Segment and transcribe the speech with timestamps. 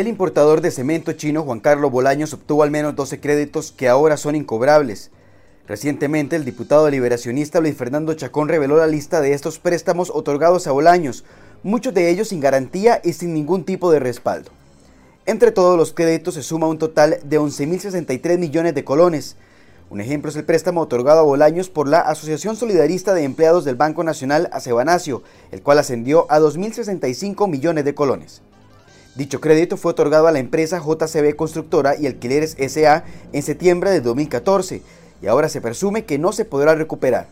[0.00, 4.16] El importador de cemento chino Juan Carlos Bolaños obtuvo al menos 12 créditos que ahora
[4.16, 5.10] son incobrables.
[5.66, 10.72] Recientemente, el diputado liberacionista Luis Fernando Chacón reveló la lista de estos préstamos otorgados a
[10.72, 11.26] Bolaños,
[11.62, 14.52] muchos de ellos sin garantía y sin ningún tipo de respaldo.
[15.26, 19.36] Entre todos los créditos se suma un total de 11.063 millones de colones.
[19.90, 23.76] Un ejemplo es el préstamo otorgado a Bolaños por la Asociación Solidarista de Empleados del
[23.76, 28.40] Banco Nacional a Cebanacio, el cual ascendió a 2.065 millones de colones.
[29.16, 34.00] Dicho crédito fue otorgado a la empresa JCB Constructora y Alquileres SA en septiembre de
[34.00, 34.82] 2014
[35.20, 37.26] y ahora se presume que no se podrá recuperar.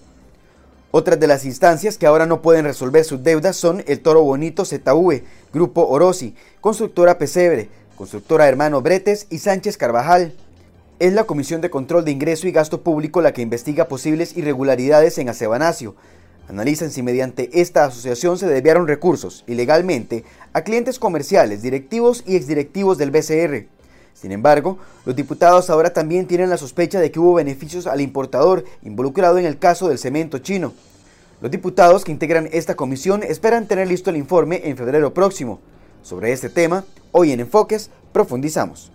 [0.91, 4.65] Otras de las instancias que ahora no pueden resolver sus deudas son el Toro Bonito
[4.65, 10.35] ZV, Grupo Orosi, Constructora Pesebre, Constructora Hermano Bretes y Sánchez Carvajal.
[10.99, 15.19] Es la Comisión de Control de Ingreso y Gasto Público la que investiga posibles irregularidades
[15.19, 15.95] en Acebanacio,
[16.49, 20.25] Analizan si mediante esta asociación se desviaron recursos ilegalmente
[20.55, 23.67] a clientes comerciales, directivos y exdirectivos del BCR.
[24.15, 28.65] Sin embargo, los diputados ahora también tienen la sospecha de que hubo beneficios al importador
[28.83, 30.73] involucrado en el caso del cemento chino.
[31.41, 35.61] Los diputados que integran esta comisión esperan tener listo el informe en febrero próximo.
[36.03, 38.91] Sobre este tema, hoy en Enfoques profundizamos.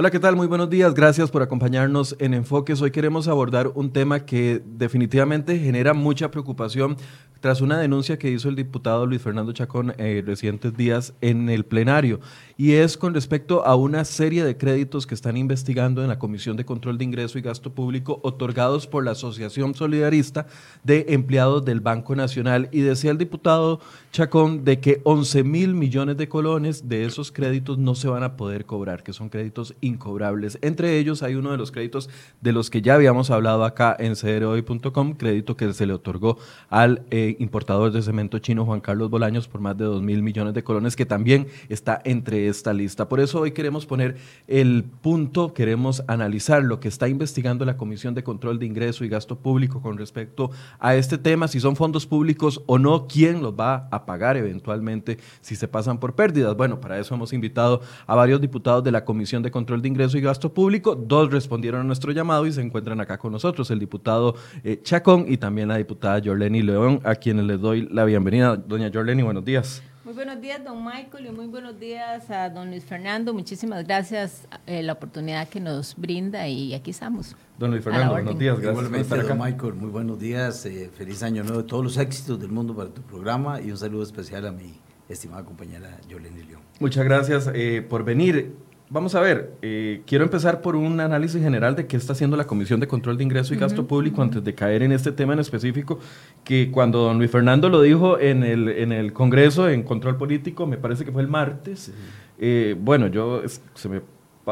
[0.00, 0.36] Hola, ¿qué tal?
[0.36, 0.94] Muy buenos días.
[0.94, 2.80] Gracias por acompañarnos en Enfoques.
[2.80, 6.96] Hoy queremos abordar un tema que definitivamente genera mucha preocupación
[7.40, 11.64] tras una denuncia que hizo el diputado Luis Fernando Chacón en recientes días en el
[11.64, 12.20] plenario,
[12.56, 16.56] y es con respecto a una serie de créditos que están investigando en la Comisión
[16.56, 20.46] de Control de Ingreso y Gasto Público otorgados por la Asociación Solidarista
[20.82, 22.68] de Empleados del Banco Nacional.
[22.72, 23.80] Y decía el diputado
[24.10, 28.36] Chacón de que 11 mil millones de colones de esos créditos no se van a
[28.36, 30.58] poder cobrar, que son créditos incobrables.
[30.62, 32.08] Entre ellos hay uno de los créditos
[32.40, 36.38] de los que ya habíamos hablado acá en cdroy.com, crédito que se le otorgó
[36.70, 37.02] al...
[37.10, 40.62] Eh, importador de cemento chino Juan Carlos Bolaños por más de 2 mil millones de
[40.62, 43.08] colones, que también está entre esta lista.
[43.08, 44.16] Por eso hoy queremos poner
[44.46, 49.08] el punto, queremos analizar lo que está investigando la Comisión de Control de Ingreso y
[49.08, 53.54] Gasto Público con respecto a este tema, si son fondos públicos o no, quién los
[53.54, 56.56] va a pagar eventualmente si se pasan por pérdidas.
[56.56, 60.18] Bueno, para eso hemos invitado a varios diputados de la Comisión de Control de Ingreso
[60.18, 63.78] y Gasto Público, dos respondieron a nuestro llamado y se encuentran acá con nosotros, el
[63.78, 64.34] diputado
[64.64, 68.56] eh, Chacón y también la diputada Jorleni León, a quienes les doy la bienvenida.
[68.56, 69.82] Doña Jorleni, buenos días.
[70.08, 73.34] Muy buenos días, don Michael, y muy buenos días a don Luis Fernando.
[73.34, 77.36] Muchísimas gracias eh, la oportunidad que nos brinda y aquí estamos.
[77.58, 78.58] Don Luis Fernando, buenos días.
[78.58, 80.64] Gracias Igualmente, por estar don Michael, muy buenos días.
[80.64, 84.02] Eh, feliz año nuevo, todos los éxitos del mundo para tu programa y un saludo
[84.02, 86.62] especial a mi estimada compañera Jorleni León.
[86.80, 88.54] Muchas gracias eh, por venir.
[88.90, 92.46] Vamos a ver, eh, quiero empezar por un análisis general de qué está haciendo la
[92.46, 95.40] Comisión de Control de Ingreso y Gasto Público antes de caer en este tema en
[95.40, 95.98] específico,
[96.42, 100.66] que cuando don Luis Fernando lo dijo en el, en el Congreso, en Control Político,
[100.66, 101.92] me parece que fue el martes,
[102.38, 103.42] eh, bueno, yo
[103.74, 104.00] se me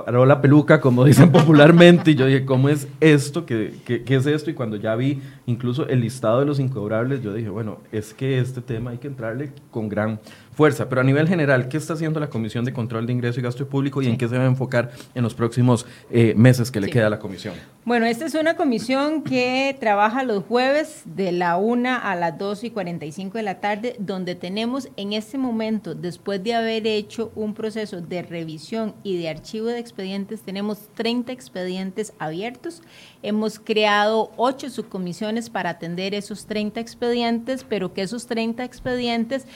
[0.05, 3.47] paró la peluca, como dicen popularmente, y yo dije, ¿cómo es esto?
[3.47, 4.51] ¿Qué, ¿Qué, qué, es esto?
[4.51, 8.39] Y cuando ya vi incluso el listado de los incobrables, yo dije, bueno, es que
[8.39, 10.21] este tema hay que entrarle con gran
[10.57, 10.89] fuerza.
[10.89, 13.69] Pero a nivel general, ¿qué está haciendo la Comisión de Control de Ingreso y Gasto
[13.69, 16.89] Público y en qué se va a enfocar en los próximos eh, meses que le
[16.89, 17.55] queda a la comisión?
[17.85, 22.65] Bueno, esta es una comisión que trabaja los jueves de la 1 a las 2
[22.65, 27.53] y 45 de la tarde, donde tenemos en este momento, después de haber hecho un
[27.53, 32.83] proceso de revisión y de archivo de expedientes, tenemos 30 expedientes abiertos.
[33.23, 39.47] Hemos creado 8 subcomisiones para atender esos 30 expedientes, pero que esos 30 expedientes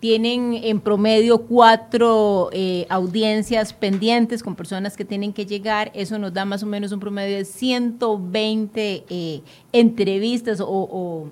[0.00, 5.90] tienen en promedio cuatro eh, audiencias pendientes con personas que tienen que llegar.
[5.94, 9.40] Eso nos da más o menos un promedio de 120 eh,
[9.72, 11.28] entrevistas o,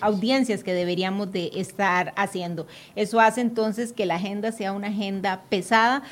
[0.00, 0.64] audiencias.
[0.64, 2.66] que deberíamos de estar haciendo.
[2.96, 6.02] Eso hace entonces que la agenda sea una agenda pesada,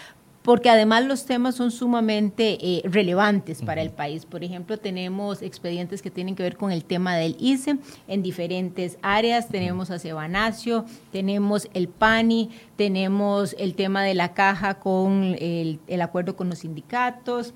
[0.48, 4.24] porque además los temas son sumamente eh, relevantes para el país.
[4.24, 8.96] Por ejemplo, tenemos expedientes que tienen que ver con el tema del ICE en diferentes
[9.02, 9.48] áreas.
[9.48, 16.00] Tenemos a Cebanacio, tenemos el PANI, tenemos el tema de la caja con el, el
[16.00, 17.52] acuerdo con los sindicatos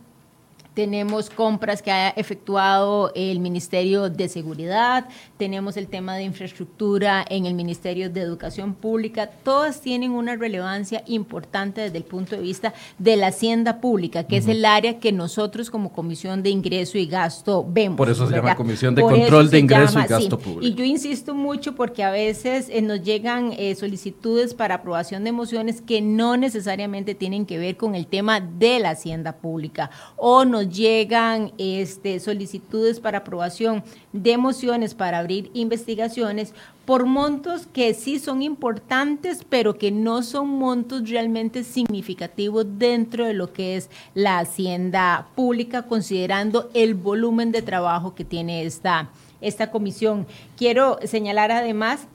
[0.75, 7.47] tenemos compras que ha efectuado el Ministerio de Seguridad, tenemos el tema de infraestructura en
[7.47, 12.73] el Ministerio de Educación Pública, todas tienen una relevancia importante desde el punto de vista
[12.99, 17.07] de la hacienda pública, que es el área que nosotros como Comisión de Ingreso y
[17.07, 17.97] Gasto vemos.
[17.97, 20.67] Por eso se llama Comisión de Control de Ingreso y Gasto Público.
[20.67, 25.33] Y yo insisto mucho porque a veces eh, nos llegan eh, solicitudes para aprobación de
[25.33, 30.45] mociones que no necesariamente tienen que ver con el tema de la hacienda pública o
[30.45, 36.55] nos llegan este, solicitudes para aprobación de mociones para abrir investigaciones
[36.85, 43.35] por montos que sí son importantes, pero que no son montos realmente significativos dentro de
[43.35, 49.11] lo que es la hacienda pública, considerando el volumen de trabajo que tiene esta,
[49.41, 50.26] esta comisión.
[50.56, 52.09] Quiero señalar además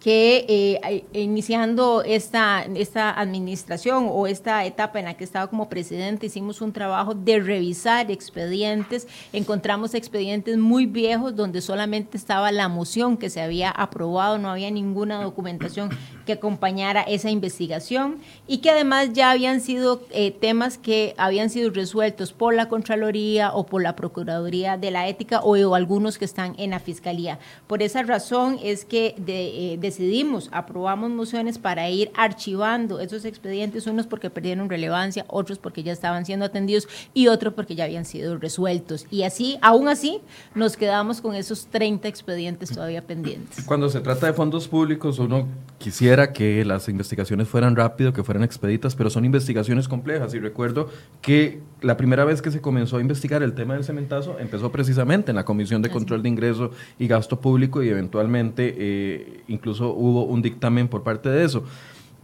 [0.00, 6.26] que eh, iniciando esta, esta administración o esta etapa en la que estaba como presidente,
[6.26, 13.16] hicimos un trabajo de revisar expedientes, encontramos expedientes muy viejos donde solamente estaba la moción
[13.16, 15.90] que se había aprobado, no había ninguna documentación
[16.28, 21.70] que acompañara esa investigación y que además ya habían sido eh, temas que habían sido
[21.70, 26.54] resueltos por la Contraloría o por la Procuraduría de la Ética o, algunos que están
[26.58, 27.38] en la Fiscalía.
[27.66, 33.86] Por esa razón es que de, eh, decidimos, aprobamos mociones para ir archivando esos expedientes,
[33.86, 38.04] unos porque perdieron relevancia, otros porque ya estaban siendo atendidos y otros porque ya habían
[38.04, 39.06] sido resueltos.
[39.10, 40.20] Y así, aún así,
[40.54, 43.64] nos quedamos con esos 30 expedientes todavía pendientes.
[43.64, 45.46] Cuando se trata de fondos públicos, uno
[45.78, 50.34] quisiera que las investigaciones fueran rápido, que fueran expeditas, pero son investigaciones complejas.
[50.34, 50.88] Y recuerdo
[51.22, 55.30] que la primera vez que se comenzó a investigar el tema del cementazo empezó precisamente
[55.30, 60.24] en la Comisión de Control de Ingreso y Gasto Público y eventualmente eh, incluso hubo
[60.24, 61.64] un dictamen por parte de eso.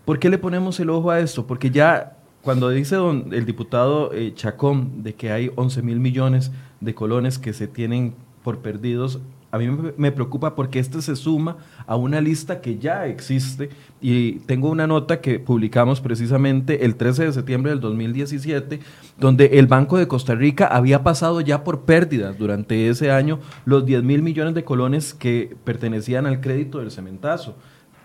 [0.05, 1.47] ¿Por qué le ponemos el ojo a esto?
[1.47, 6.53] Porque ya cuando dice don, el diputado eh, Chacón de que hay 11 mil millones
[6.81, 9.21] de colones que se tienen por perdidos,
[9.55, 13.71] a mí me preocupa porque este se suma a una lista que ya existe
[14.01, 18.81] y tengo una nota que publicamos precisamente el 13 de septiembre del 2017,
[19.17, 23.87] donde el Banco de Costa Rica había pasado ya por pérdidas durante ese año los
[23.87, 27.55] 10 mil millones de colones que pertenecían al crédito del cementazo.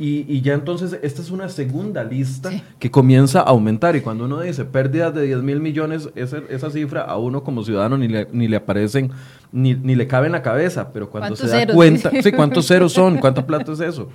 [0.02, 3.98] Y, ya entonces esta es una segunda lista que comienza a aumentar.
[3.98, 7.66] Y cuando uno dice pérdidas de 10 mil millones, esa, esa, cifra a uno como
[7.66, 9.12] ciudadano ni le, ni le aparecen,
[9.52, 10.94] ni, ni, le cabe en la cabeza.
[10.94, 13.18] Pero cuando se da cuenta, sí, ¿cuántos ceros son?
[13.18, 14.08] ¿Cuánta plata es eso?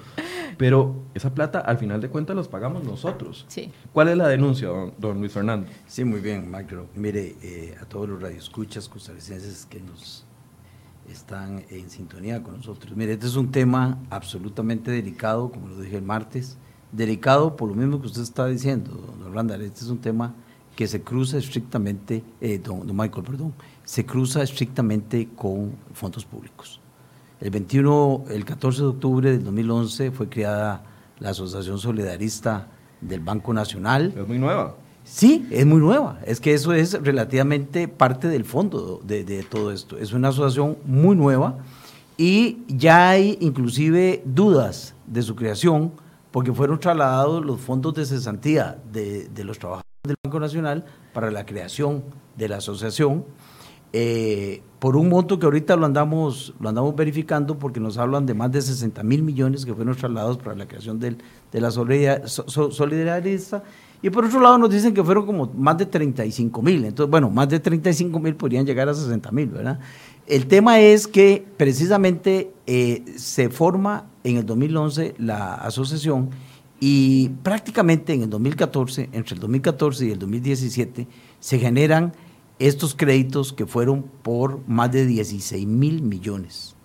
[0.56, 3.44] Pero esa plata al final de cuentas los pagamos nosotros.
[3.48, 3.70] Sí.
[3.92, 5.66] ¿Cuál es la denuncia, don, Luis Fernando?
[5.86, 6.86] Sí, muy bien, Macro.
[6.94, 10.23] Mire, eh, a todos los radioescuchas costarricenses que nos
[11.10, 12.96] están en sintonía con nosotros.
[12.96, 16.58] Mire, este es un tema absolutamente delicado, como lo dije el martes,
[16.92, 20.34] delicado por lo mismo que usted está diciendo, don Orlando, este es un tema
[20.76, 23.54] que se cruza estrictamente, eh, don, Michael, perdón,
[23.84, 26.80] se cruza estrictamente con fondos públicos.
[27.40, 30.84] El 21, el 14 de octubre del 2011 fue creada
[31.18, 32.68] la Asociación Solidarista
[33.00, 34.14] del Banco Nacional.
[34.16, 34.76] Es muy nueva.
[35.04, 36.18] Sí, es muy nueva.
[36.24, 39.98] Es que eso es relativamente parte del fondo de, todo esto.
[39.98, 41.58] Es una asociación muy nueva
[42.16, 45.92] y ya hay inclusive dudas de su creación
[46.30, 51.44] porque fueron trasladados los fondos de cesantía de, los trabajadores del Banco Nacional para la
[51.44, 52.02] creación
[52.36, 53.26] de la asociación.
[53.92, 58.34] Eh, por un monto que ahorita lo andamos, lo andamos verificando porque nos hablan de
[58.34, 61.16] más de 60 mil millones que fueron trasladados para la creación de
[61.52, 63.62] la solidarista
[64.04, 66.84] y por otro lado nos dicen que fueron como más de 35 mil.
[66.84, 69.80] Entonces, bueno, más de 35 mil podrían llegar a 60 mil, ¿verdad?
[70.26, 76.28] El tema es que precisamente eh, se forma en el 2011 la asociación
[76.80, 81.06] y prácticamente en el 2014, entre el 2014 y el 2017,
[81.40, 82.12] se generan
[82.58, 86.76] estos créditos que fueron por más de 16 mil millones,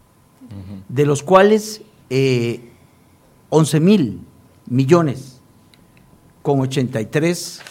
[0.87, 4.21] de los cuales 11 eh, mil
[4.69, 5.38] millones
[6.41, 7.61] con 83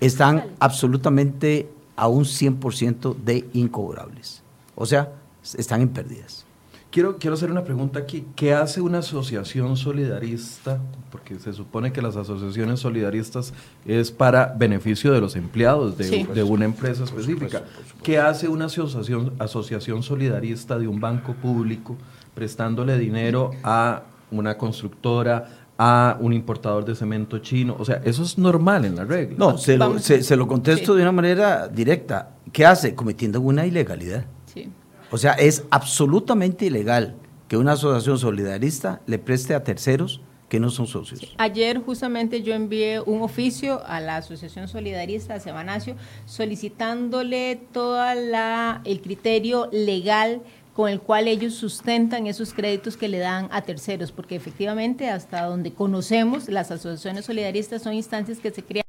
[0.00, 4.42] están absolutamente a un 100% de incobrables.
[4.74, 5.12] O sea,
[5.56, 6.44] están en pérdidas.
[6.90, 8.24] Quiero, quiero hacer una pregunta aquí.
[8.36, 10.78] ¿Qué hace una asociación solidarista?
[11.10, 13.52] Porque se supone que las asociaciones solidaristas
[13.84, 17.64] es para beneficio de los empleados de, de una empresa específica.
[18.04, 21.96] ¿Qué hace una asociación, asociación solidarista de un banco público
[22.32, 27.76] prestándole dinero a una constructora, a un importador de cemento chino.
[27.78, 29.36] O sea, eso es normal en la regla.
[29.38, 32.30] No, se lo, se, lo contesto de una manera directa.
[32.52, 32.94] ¿Qué hace?
[32.94, 34.24] Cometiendo una ilegalidad.
[34.52, 34.70] Sí.
[35.10, 37.16] O sea, es absolutamente ilegal
[37.48, 41.34] que una asociación solidarista le preste a terceros que no son socios.
[41.38, 49.00] Ayer justamente yo envié un oficio a la Asociación Solidarista, a Sebanacio, solicitándole todo el
[49.00, 50.42] criterio legal
[50.74, 55.44] con el cual ellos sustentan esos créditos que le dan a terceros, porque efectivamente hasta
[55.44, 58.83] donde conocemos las asociaciones solidaristas son instancias que se crean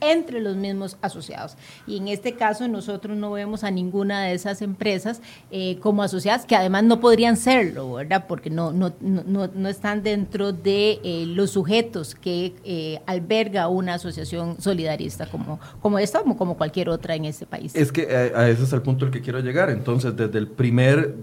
[0.00, 1.56] entre los mismos asociados.
[1.86, 6.46] Y en este caso nosotros no vemos a ninguna de esas empresas eh, como asociadas,
[6.46, 8.26] que además no podrían serlo, ¿verdad?
[8.28, 13.94] Porque no, no, no, no están dentro de eh, los sujetos que eh, alberga una
[13.94, 17.74] asociación solidarista como, como esta o como cualquier otra en este país.
[17.74, 18.02] Es que
[18.34, 19.70] a, ese es el punto al que quiero llegar.
[19.70, 21.14] Entonces, desde el primer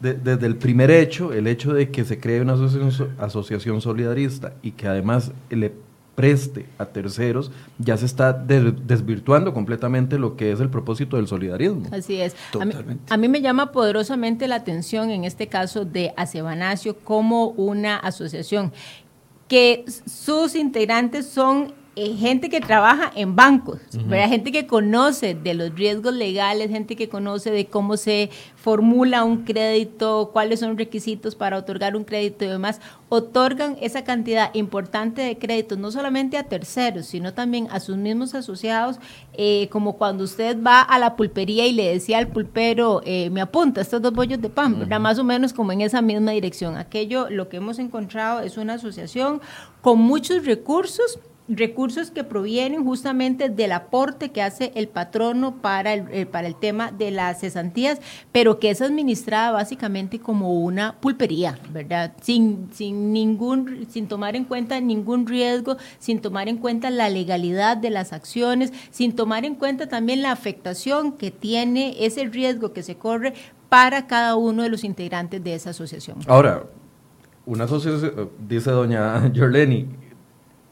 [0.00, 4.72] desde el primer hecho, el hecho de que se cree una asociación, asociación solidarista y
[4.72, 5.74] que además le
[6.14, 11.86] preste a terceros, ya se está desvirtuando completamente lo que es el propósito del solidarismo.
[11.90, 12.36] Así es.
[13.08, 18.72] A mí, me llama poderosamente la atención en este caso de Acebanacio como una asociación
[19.48, 25.74] que sus integrantes son eh, gente que trabaja en bancos, gente que conoce de los
[25.74, 31.34] riesgos legales, gente que conoce de cómo se formula un crédito, cuáles son los requisitos
[31.34, 32.80] para otorgar un crédito y demás,
[33.10, 38.34] otorgan esa cantidad importante de créditos, no solamente a terceros, sino también a sus mismos
[38.34, 38.98] asociados,
[39.34, 43.42] eh, como cuando usted va a la pulpería y le decía al pulpero, eh, me
[43.42, 46.78] apunta estos dos bollos de pan, más o menos como en esa misma dirección.
[46.78, 49.42] Aquello, lo que hemos encontrado es una asociación
[49.82, 51.18] con muchos recursos,
[51.48, 56.54] recursos que provienen justamente del aporte que hace el patrono para el, eh, para el
[56.54, 62.12] tema de las cesantías, pero que es administrada básicamente como una pulpería, ¿verdad?
[62.20, 67.76] Sin, sin, ningún, sin tomar en cuenta ningún riesgo, sin tomar en cuenta la legalidad
[67.76, 72.82] de las acciones, sin tomar en cuenta también la afectación que tiene ese riesgo que
[72.82, 73.34] se corre
[73.68, 76.18] para cada uno de los integrantes de esa asociación.
[76.26, 76.64] Ahora,
[77.46, 79.88] una asociación, dice doña Jorleni,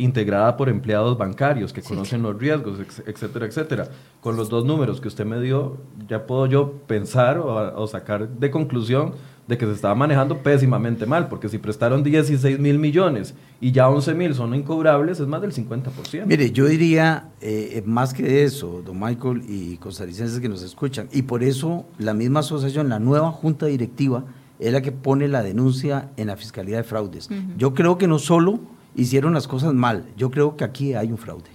[0.01, 3.89] integrada por empleados bancarios que conocen los riesgos, etcétera, etcétera.
[4.21, 5.77] Con los dos números que usted me dio,
[6.09, 9.13] ya puedo yo pensar o, sacar de conclusión
[9.47, 13.89] de que se estaba manejando pésimamente mal, porque si prestaron 16 mil millones y ya
[13.89, 16.25] 11 mil son incobrables, es más del 50%.
[16.25, 21.23] Mire, yo diría eh, más que eso, don Michael y costarricenses que nos escuchan, y
[21.23, 24.25] por eso la misma asociación, la nueva junta directiva,
[24.61, 27.29] es la que pone la denuncia en la Fiscalía de Fraudes.
[27.57, 28.61] Yo creo que no solo
[28.95, 30.07] hicieron las cosas mal.
[30.17, 31.51] Yo creo que aquí hay un fraude,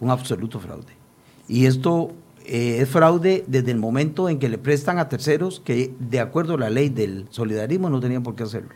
[0.00, 0.92] un absoluto fraude.
[1.48, 2.12] Y esto
[2.44, 6.54] eh, es fraude desde el momento en que le prestan a terceros que de acuerdo
[6.54, 8.70] a la ley del solidarismo no tenían por qué hacerlo.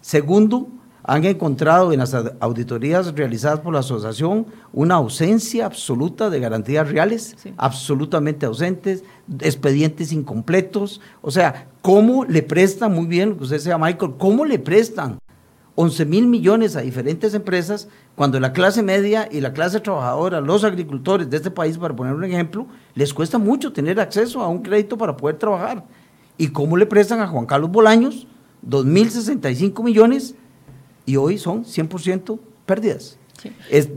[0.00, 0.68] Segundo,
[1.08, 7.34] han encontrado en las auditorías realizadas por la asociación una ausencia absoluta de garantías reales,
[7.56, 9.04] absolutamente ausentes,
[9.40, 11.00] expedientes incompletos.
[11.22, 15.18] O sea, ¿cómo le prestan, muy bien, usted sea Michael, cómo le prestan
[15.80, 20.64] 11 mil millones a diferentes empresas, cuando la clase media y la clase trabajadora, los
[20.64, 22.66] agricultores de este país, para poner un ejemplo,
[22.96, 25.84] les cuesta mucho tener acceso a un crédito para poder trabajar.
[26.36, 28.26] ¿Y cómo le prestan a Juan Carlos Bolaños
[28.68, 30.34] 2.065 millones
[31.06, 33.16] y hoy son 100% pérdidas?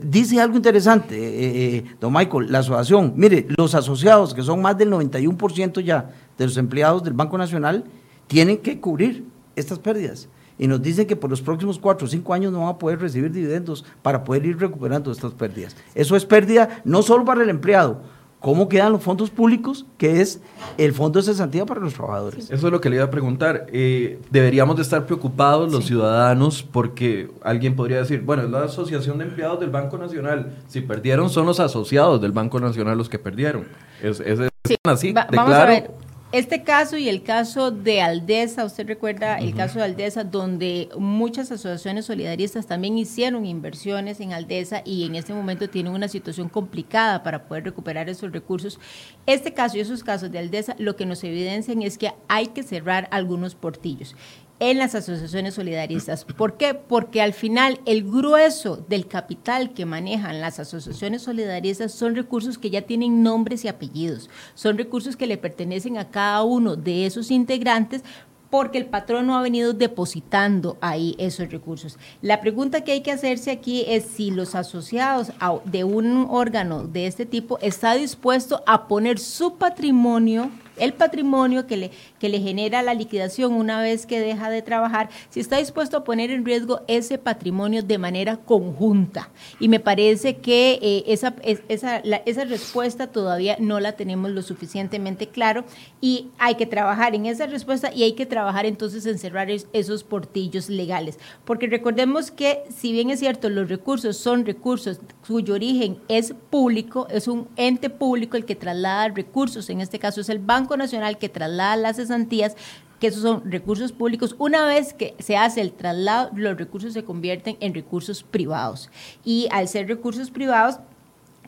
[0.03, 4.77] dice algo interesante, eh, eh, don Michael, la asociación, mire, los asociados, que son más
[4.77, 7.85] del 91% ya de los empleados del Banco Nacional,
[8.27, 10.29] tienen que cubrir estas pérdidas
[10.62, 13.00] y nos dicen que por los próximos cuatro o cinco años no van a poder
[13.00, 15.75] recibir dividendos para poder ir recuperando estas pérdidas.
[15.96, 18.03] Eso es pérdida no solo para el empleado,
[18.41, 20.41] ¿Cómo quedan los fondos públicos, que es
[20.80, 22.50] el fondo de cesantía para los trabajadores?
[22.50, 23.68] Eso es lo que le iba a preguntar.
[23.72, 29.20] Eh, deberíamos de estar preocupados los ciudadanos porque alguien podría decir, bueno, es la Asociación
[29.20, 30.58] de Empleados del Banco Nacional.
[30.68, 33.68] Si perdieron, son los asociados del Banco Nacional los que perdieron.
[34.01, 34.39] Es, es,
[34.86, 35.91] así, de vamos a ver.
[36.31, 41.51] Este caso y el caso de Aldesa, usted recuerda el caso de Aldesa, donde muchas
[41.51, 47.21] asociaciones solidaristas también hicieron inversiones en Aldesa y en este momento tienen una situación complicada
[47.21, 48.79] para poder recuperar esos recursos.
[49.25, 52.63] Este caso y esos casos de Aldesa lo que nos evidencian es que hay que
[52.63, 54.15] cerrar algunos portillos
[54.62, 56.24] en las asociaciones solidaristas.
[56.24, 56.75] ¿Por qué?
[56.75, 62.70] Porque al final el grueso del capital que manejan las asociaciones solidaristas son recursos que
[62.70, 67.32] ya tienen nombres y apellidos, son recursos que le pertenecen a cada uno de esos
[67.32, 68.03] integrantes
[68.51, 71.98] porque el patrón no ha venido depositando ahí esos recursos.
[72.22, 75.32] La pregunta que hay que hacerse aquí es si los asociados
[75.65, 81.78] de un órgano de este tipo está dispuesto a poner su patrimonio el patrimonio que
[81.78, 85.98] le, que le genera la liquidación una vez que deja de trabajar, si está dispuesto
[85.98, 89.30] a poner en riesgo ese patrimonio de manera conjunta.
[89.60, 95.28] Y me parece que eh, esa, esa, esa respuesta todavía no la tenemos lo suficientemente
[95.28, 95.66] claro
[96.00, 100.04] y hay que trabajar en esa respuesta y hay que trabajar entonces en cerrar esos
[100.04, 101.20] portillos legales.
[101.46, 107.08] Porque recordemos que si bien es cierto, los recursos son recursos cuyo origen es público,
[107.10, 111.18] es un ente público el que traslada recursos, en este caso es el Banco Nacional
[111.18, 112.56] que traslada las cesantías,
[113.00, 114.36] que esos son recursos públicos.
[114.38, 118.89] Una vez que se hace el traslado, los recursos se convierten en recursos privados.
[119.25, 120.80] Y al ser recursos privados,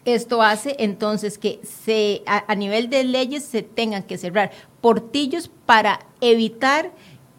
[0.06, 4.52] Esto hace entonces que se, a, nivel de leyes se tengan que cerrar
[4.82, 6.92] portillos para evitar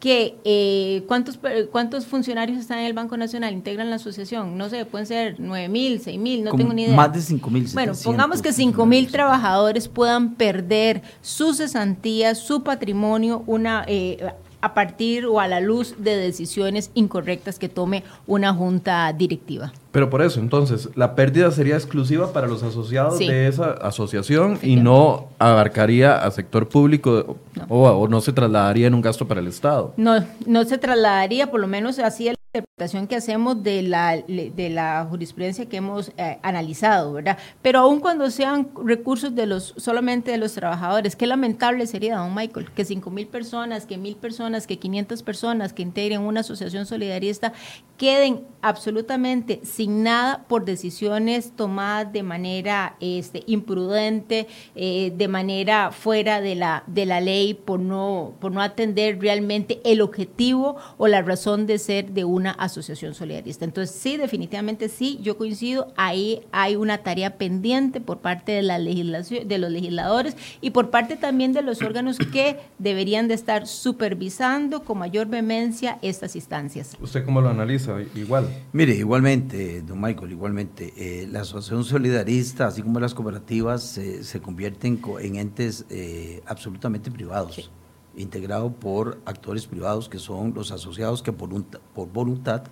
[0.05, 1.41] que eh, ¿cuántos,
[1.73, 5.71] cuántos funcionarios están en el Banco Nacional, integran la asociación, no sé, pueden ser 9
[5.71, 6.95] mil, 6 mil, no tengo ni idea.
[6.95, 7.67] Más de 5 mil.
[7.73, 14.35] Bueno, pongamos que 5 mil trabajadores puedan perder sus cesantías, su patrimonio, una eh,
[14.65, 19.75] a partir o a la luz de decisiones incorrectas que tome una junta directiva.
[19.93, 24.77] Pero por eso, entonces, la pérdida sería exclusiva para los asociados de esa asociación y
[24.77, 27.37] no abarcaría al sector público
[27.69, 29.93] O, o, no se trasladaría en un gasto para el Estado.
[29.99, 34.71] No, no se trasladaría, por lo menos así el interpretación que hacemos de la, de
[34.71, 37.37] la jurisprudencia que hemos eh, analizado, ¿verdad?
[37.63, 42.33] Pero aun cuando sean recursos de los solamente de los trabajadores, qué lamentable sería, don
[42.33, 46.87] Michael, que 5 mil personas, que mil personas, que 500 personas que integren una asociación
[46.87, 47.53] solidarista
[47.97, 56.41] queden absolutamente sin nada por decisiones tomadas de manera este, imprudente, eh, de manera fuera
[56.41, 61.21] de la, de la ley, por no, por no atender realmente el objetivo o la
[61.21, 63.67] razón de ser de una asociación solidarista.
[63.67, 68.79] Entonces, sí, definitivamente sí, yo coincido, ahí hay una tarea pendiente por parte de la
[68.79, 73.67] legislación, de los legisladores y por parte también de los órganos que deberían de estar
[73.67, 76.97] supervisando con mayor vehemencia estas instancias.
[76.99, 77.84] ¿Usted cómo lo analiza?
[78.15, 78.49] Igual.
[78.73, 85.01] Mire, igualmente, don Michael, igualmente, eh, la asociación solidarista, así como las cooperativas, se convierten
[85.21, 87.71] en entes eh, absolutamente privados
[88.17, 91.51] integrado por actores privados que son los asociados que por,
[91.95, 92.65] por voluntad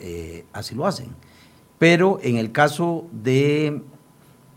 [0.00, 1.08] eh, así lo hacen.
[1.78, 3.82] Pero en el caso de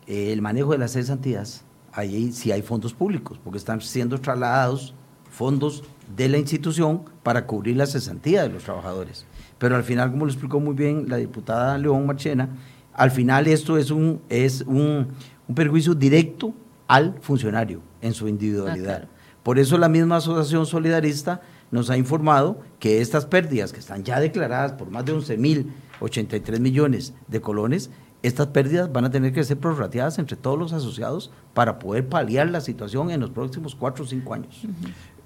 [0.08, 4.96] eh, el manejo de las cesantías, ahí sí hay fondos públicos, porque están siendo trasladados
[5.30, 5.84] fondos
[6.16, 9.26] de la institución para cubrir la cesantía de los trabajadores.
[9.62, 12.50] Pero al final, como lo explicó muy bien la diputada León Marchena,
[12.96, 15.10] al final esto es un, es un,
[15.48, 16.52] un perjuicio directo
[16.88, 19.04] al funcionario en su individualidad.
[19.04, 19.10] Ah,
[19.44, 24.20] por eso la misma Asociación Solidarista nos ha informado que estas pérdidas que están ya
[24.20, 27.92] declaradas por más de 11.083 millones de colones,
[28.24, 32.50] estas pérdidas van a tener que ser prorrateadas entre todos los asociados para poder paliar
[32.50, 34.62] la situación en los próximos cuatro o cinco años.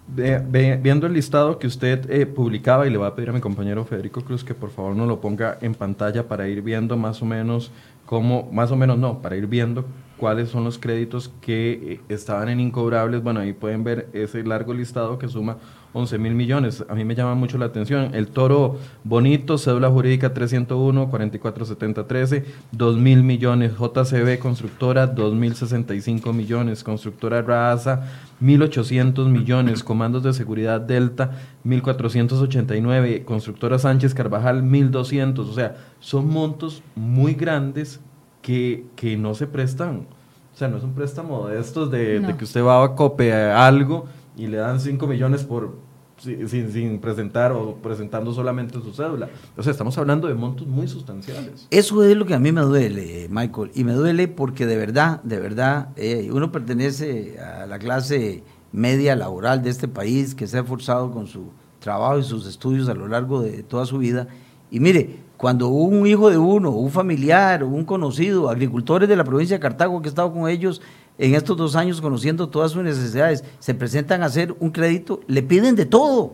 [0.08, 3.86] Viendo el listado que usted eh, publicaba, y le voy a pedir a mi compañero
[3.86, 7.26] Federico Cruz que por favor nos lo ponga en pantalla para ir viendo más o
[7.26, 7.72] menos
[8.06, 9.86] cómo, más o menos no, para ir viendo
[10.18, 13.24] cuáles son los créditos que eh, estaban en incobrables.
[13.24, 15.58] Bueno, ahí pueden ver ese largo listado que suma
[15.96, 16.84] 11 mil millones.
[16.90, 18.14] A mí me llama mucho la atención.
[18.14, 23.72] El Toro Bonito, cédula jurídica 301, 447013, 2 mil millones.
[23.80, 26.84] JCB Constructora, 2 mil 65 millones.
[26.84, 28.08] Constructora Raza,
[28.42, 29.84] 1.800 millones.
[29.86, 31.32] Comandos de Seguridad Delta,
[31.66, 33.24] 1.489.
[33.24, 35.40] Constructora Sánchez Carvajal, 1.200.
[35.40, 38.02] O sea, son montos muy grandes
[38.42, 40.08] que, que no se prestan.
[40.54, 43.52] O sea, no es un préstamo de estos de, de que usted va a copiar
[43.52, 45.85] algo y le dan 5 millones por
[46.26, 49.30] sin, sin, presentar o presentando solamente su cédula.
[49.56, 51.68] O sea, estamos hablando de montos muy sustanciales.
[51.72, 53.72] Eso es lo que a mí me duele, Michael.
[53.74, 59.16] Y me duele porque de verdad, de verdad, eh, uno pertenece a la clase media
[59.16, 62.94] laboral de este país que se ha esforzado con su trabajo y sus estudios a
[62.94, 64.28] lo largo de toda su vida.
[64.72, 69.58] Y mire, cuando un hijo de uno, un familiar, un conocido, agricultores de la provincia
[69.58, 70.82] de Cartago que he estado con ellos
[71.18, 75.44] en estos dos años conociendo todas sus necesidades, se presentan a hacer un crédito, le
[75.44, 76.34] piden de todo.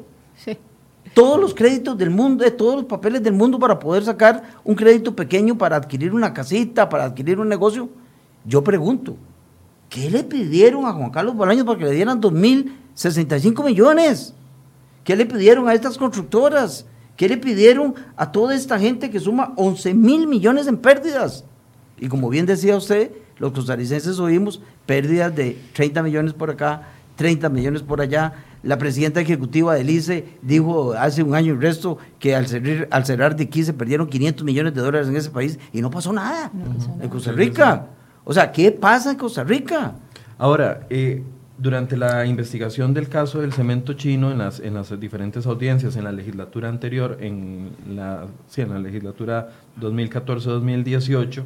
[1.14, 4.76] Todos los créditos del mundo, de todos los papeles del mundo para poder sacar un
[4.76, 7.90] crédito pequeño para adquirir una casita, para adquirir un negocio.
[8.46, 9.18] Yo pregunto,
[9.90, 14.34] ¿qué le pidieron a Juan Carlos Bolaños para que le dieran 2.065 millones?
[15.04, 16.86] ¿Qué le pidieron a estas constructoras?
[17.18, 21.44] ¿Qué le pidieron a toda esta gente que suma 11 mil millones en pérdidas?
[22.00, 23.12] Y como bien decía usted,
[23.42, 26.84] los costarricenses oímos pérdidas de 30 millones por acá,
[27.16, 28.34] 30 millones por allá.
[28.62, 33.04] La presidenta ejecutiva del ICE dijo hace un año y resto que al cerrar, al
[33.04, 36.14] cerrar de aquí se perdieron 500 millones de dólares en ese país y no pasó
[36.14, 36.52] nada
[37.02, 37.88] en Costa Rica.
[38.24, 39.96] O sea, ¿qué pasa en Costa Rica?
[40.38, 41.24] Ahora, eh,
[41.58, 46.04] durante la investigación del caso del cemento chino en las, en las diferentes audiencias en
[46.04, 49.50] la legislatura anterior, en la, sí, en la legislatura
[49.80, 51.44] 2014-2018,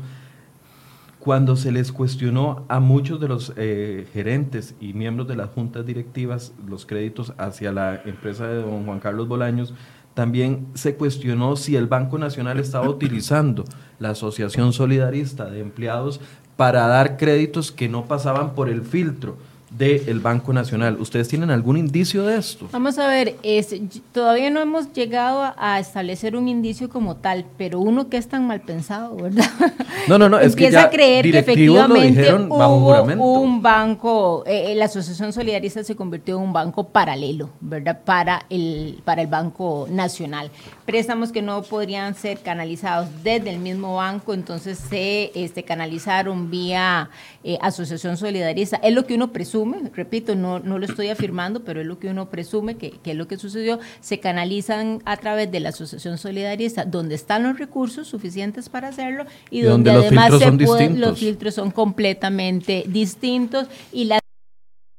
[1.25, 5.83] cuando se les cuestionó a muchos de los eh, gerentes y miembros de las juntas
[5.83, 9.73] directivas los créditos hacia la empresa de don Juan Carlos Bolaños,
[10.13, 13.65] también se cuestionó si el Banco Nacional estaba utilizando
[13.97, 16.21] la Asociación Solidarista de Empleados
[16.57, 19.37] para dar créditos que no pasaban por el filtro
[19.69, 20.97] del Banco Nacional.
[20.99, 22.69] ¿Ustedes tienen algún indicio de esto?
[22.71, 23.75] Vamos a ver, es,
[24.13, 28.47] todavía no hemos llegado a, establecer un indicio como tal, pero uno que es tan
[28.47, 29.45] mal pensado, ¿verdad?
[30.07, 34.75] No, no, no, es que ya a creer que efectivamente hubo un banco, eh, eh,
[34.75, 38.01] la Asociación Solidarista se convirtió en un banco paralelo, ¿verdad?
[38.05, 40.51] Para el, para el Banco Nacional.
[40.85, 47.09] Préstamos que no podrían ser canalizados desde el mismo banco, entonces se este, canalizaron vía
[47.43, 48.77] eh, Asociación Solidarista.
[48.83, 49.54] Es lo que uno presume
[49.93, 53.27] repito, no, no lo estoy afirmando, pero es lo que uno presume que, es lo
[53.27, 58.69] que sucedió, se canalizan a través de la Asociación Solidarista, donde están los recursos suficientes
[58.69, 64.19] para hacerlo y, donde, además los filtros son completamente distintos y la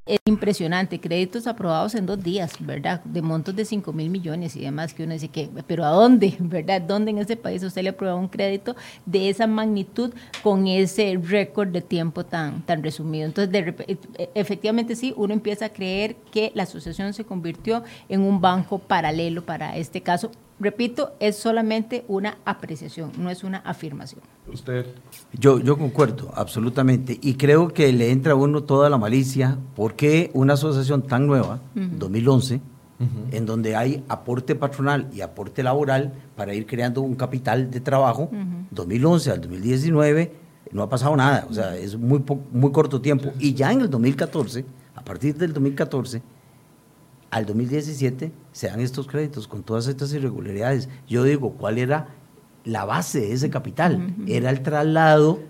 [0.07, 3.03] es impresionante, créditos aprobados en dos días, ¿verdad?
[3.05, 6.37] De montos de 5 mil millones y demás, que uno dice que, pero ¿a dónde,
[6.41, 6.81] verdad?
[6.81, 10.15] ¿Dónde en ese país usted le aprueba un crédito de esa magnitud
[10.45, 13.27] con ese récord de tiempo tan, tan resumido?
[13.27, 18.21] Entonces, de, e, efectivamente sí, uno empieza a creer que la asociación se convirtió en
[18.21, 24.21] un banco paralelo para este caso, repito, es solamente una apreciación, no es una afirmación.
[24.53, 24.87] Usted.
[25.33, 27.19] Yo, yo concuerdo, absolutamente.
[27.21, 31.61] Y creo que le entra a uno toda la malicia, porque una asociación tan nueva,
[31.75, 32.61] 2011,
[33.31, 38.31] en donde hay aporte patronal y aporte laboral para ir creando un capital de trabajo,
[38.71, 40.33] 2011 al 2019,
[40.73, 43.33] no ha pasado nada, o sea, es muy, muy corto tiempo.
[43.39, 44.65] Y ya en el 2014,
[44.95, 46.23] a partir del 2014,
[47.31, 50.89] al 2017 se dan estos créditos con todas estas irregularidades.
[51.09, 52.09] Yo digo, ¿cuál era
[52.65, 54.15] la base de ese capital?
[54.27, 55.41] Era el traslado,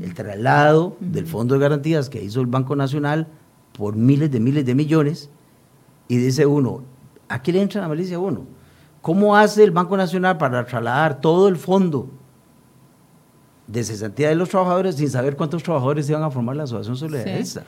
[0.00, 3.28] el traslado del Fondo de Garantías que hizo el Banco Nacional
[3.72, 5.30] por miles de miles de millones.
[6.08, 6.82] Y dice uno,
[7.28, 8.46] aquí le entra la malicia a uno.
[9.02, 12.10] ¿Cómo hace el Banco Nacional para trasladar todo el fondo
[13.68, 17.64] de cesantía de los trabajadores sin saber cuántos trabajadores iban a formar la asociación solidarista.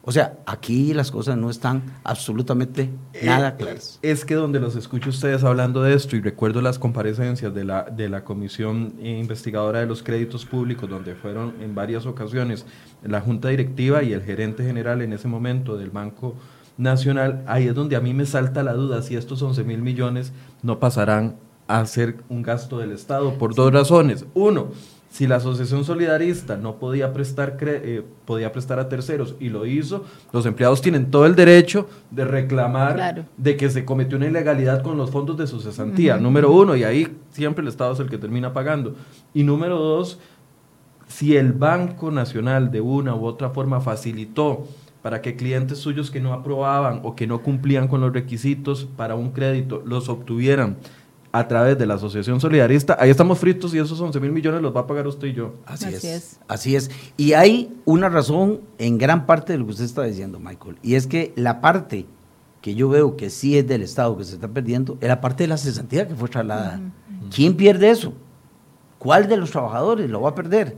[0.08, 3.98] O sea, aquí las cosas no están absolutamente eh, nada claras.
[4.04, 7.84] Es que donde los escucho ustedes hablando de esto y recuerdo las comparecencias de la,
[7.84, 12.68] de la Comisión Investigadora de los Créditos Públicos, donde fueron en varias ocasiones
[13.04, 16.36] la Junta Directiva y el gerente general en ese momento del Banco
[16.78, 20.34] Nacional, ahí es donde a mí me salta la duda si estos 11 mil millones
[20.62, 21.38] no pasarán
[21.68, 24.26] a ser un gasto del Estado por dos razones.
[24.36, 24.68] Uno,
[25.16, 30.04] si la asociación solidarista no podía prestar, eh, podía prestar a terceros y lo hizo,
[30.34, 34.98] los empleados tienen todo el derecho de reclamar de que se cometió una ilegalidad con
[34.98, 38.18] los fondos de su cesantía, número uno, y ahí siempre el Estado es el que
[38.18, 38.94] termina pagando.
[39.34, 40.20] Y número dos,
[41.08, 44.68] si el Banco Nacional de una u otra forma facilitó
[45.02, 49.16] para que clientes suyos que no aprobaban o que no cumplían con los requisitos para
[49.16, 50.76] un crédito los obtuvieran
[51.38, 54.76] a través de la Asociación Solidarista, ahí estamos fritos y esos 11 mil millones los
[54.76, 55.56] va a pagar usted y yo.
[55.66, 56.90] Así, es, Así es.
[57.18, 60.96] Y hay una razón en gran parte de lo que usted está diciendo, Michael, y
[60.96, 62.06] es que la parte
[62.62, 65.44] que yo veo que sí es del Estado que se está perdiendo, es la parte
[65.44, 66.80] de la cesantía que fue trasladada.
[67.34, 68.14] ¿Quién pierde eso?
[68.98, 70.78] ¿Cuál de los trabajadores lo va a perder?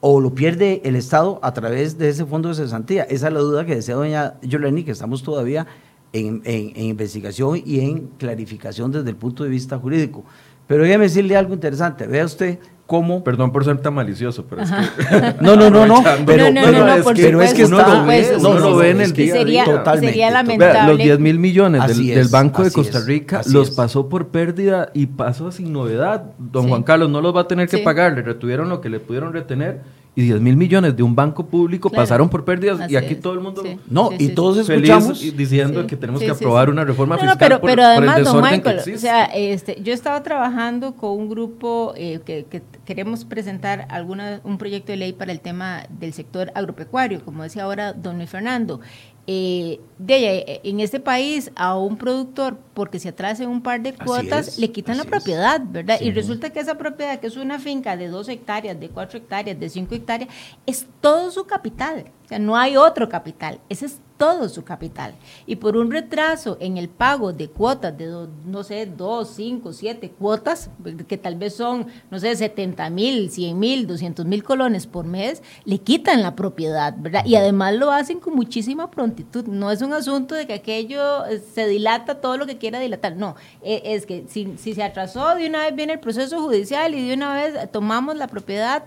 [0.00, 3.04] ¿O lo pierde el Estado a través de ese fondo de cesantía?
[3.04, 5.66] Esa es la duda que decía doña Yoleni, que estamos todavía
[6.12, 6.42] en,
[6.76, 10.24] investigación y en clarificación desde el punto de vista jurídico.
[10.66, 12.06] Pero déjeme decirle algo interesante.
[12.06, 13.22] Vea usted cómo.
[13.22, 15.34] Perdón por ser tan malicioso, pero es que.
[15.40, 16.02] no, no, no, no.
[16.24, 19.12] Pero, no, no, no, pero es que uno lo ve, no lo ve en el
[19.12, 20.08] día sería, totalmente.
[20.08, 20.88] Sería lamentable.
[20.88, 25.52] los 10 mil millones del, Banco de Costa Rica los pasó por pérdida y pasó
[25.52, 26.32] sin novedad.
[26.38, 28.14] Don Juan Carlos no los va a tener que pagar.
[28.14, 29.82] Le retuvieron lo que le pudieron retener
[30.16, 33.40] y 10 mil millones de un banco público pasaron por pérdidas y aquí todo el
[33.40, 37.84] mundo no y todos escuchamos diciendo que tenemos que aprobar una reforma fiscal pero, pero
[37.84, 42.62] además don Michael o sea este yo estaba trabajando con un grupo eh, que, que,
[42.86, 47.64] queremos presentar alguna un proyecto de ley para el tema del sector agropecuario como decía
[47.64, 48.80] ahora don Luis Fernando
[49.26, 53.92] eh, de, eh, en este país a un productor, porque se atrase un par de
[53.92, 56.00] cuotas, le quitan la propiedad, ¿verdad?
[56.00, 59.58] Y resulta que esa propiedad, que es una finca de dos hectáreas, de cuatro hectáreas,
[59.58, 60.30] de cinco hectáreas,
[60.64, 62.12] es todo su capital.
[62.24, 63.60] O sea, no hay otro capital.
[63.68, 65.14] Ese es todo su capital.
[65.46, 70.10] Y por un retraso en el pago de cuotas de, no sé, dos, cinco, siete
[70.10, 70.70] cuotas,
[71.06, 75.42] que tal vez son, no sé, 70 mil, 100 mil, 200 mil colones por mes,
[75.64, 77.24] le quitan la propiedad, ¿verdad?
[77.24, 79.46] Y además lo hacen con muchísima prontitud.
[79.46, 83.16] No es un asunto de que aquello eh, se dilata todo lo que quiera dilatar.
[83.16, 86.94] No, e, es que si, si se atrasó, de una vez viene el proceso judicial
[86.94, 88.84] y de una vez tomamos la propiedad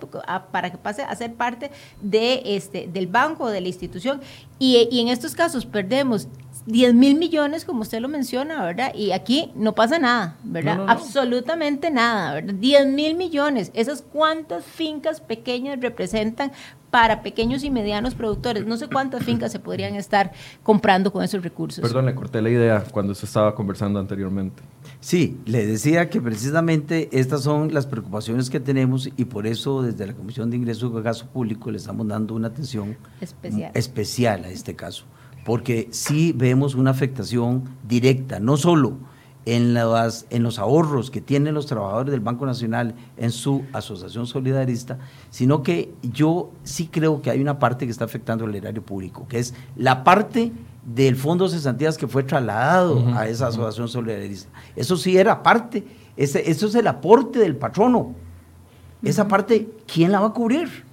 [0.52, 4.22] para que pase a ser parte de este, del banco o de la institución.
[4.60, 6.28] Y, y en estos casos perdemos
[6.65, 8.93] 10 mil millones, como usted lo menciona, ¿verdad?
[8.93, 10.86] Y aquí no pasa nada, ¿verdad?
[10.88, 12.54] Absolutamente nada, ¿verdad?
[12.54, 13.72] 10 mil millones.
[13.74, 16.52] ¿Esas cuántas fincas pequeñas representan
[16.91, 18.65] para pequeños y medianos productores?
[18.65, 20.32] No sé cuántas fincas se podrían estar
[20.63, 21.82] comprando con esos recursos.
[21.82, 24.63] Perdón, le corté la idea cuando se estaba conversando anteriormente.
[24.99, 30.08] Sí, le decía que precisamente estas son las preocupaciones que tenemos y por eso desde
[30.08, 34.49] la Comisión de Ingresos y Gasto Público le estamos dando una atención especial, especial a
[34.49, 35.06] este caso
[35.45, 38.97] porque sí vemos una afectación directa, no solo
[39.56, 44.28] en, las, en los ahorros que tienen los trabajadores del Banco Nacional en su asociación
[44.28, 45.00] solidarista,
[45.32, 49.28] sino que yo sí creo que hay una parte que está afectando al erario público,
[49.28, 50.52] que es la parte
[50.86, 54.50] del Fondo de Cesantías que fue trasladado a esa asociación solidarista.
[54.76, 55.84] Eso sí era parte,
[56.16, 58.14] ese, eso es el aporte del patrono.
[59.02, 60.90] Esa parte, ¿quién la va a cubrir?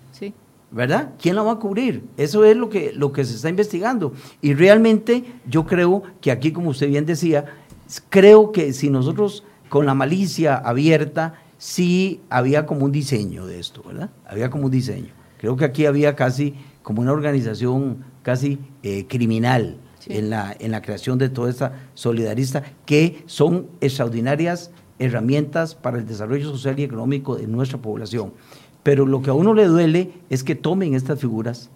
[0.71, 1.12] ¿verdad?
[1.21, 2.05] ¿Quién la va a cubrir?
[2.16, 4.12] Eso es lo que, lo que se está investigando.
[4.42, 7.47] Y realmente yo creo que aquí, como usted bien decía,
[8.09, 13.83] creo que si nosotros con la malicia abierta, sí había como un diseño de esto,
[13.87, 14.11] ¿verdad?
[14.27, 15.12] Había como un diseño.
[15.38, 20.83] Creo que aquí había casi como una organización casi eh, criminal en, la, en la
[20.83, 27.37] creación de toda esta solidarista, que son extraordinarias herramientas para el desarrollo social y económico
[27.37, 28.33] de nuestra población.
[28.83, 31.70] Pero lo que a uno le duele es que tomen estas figuras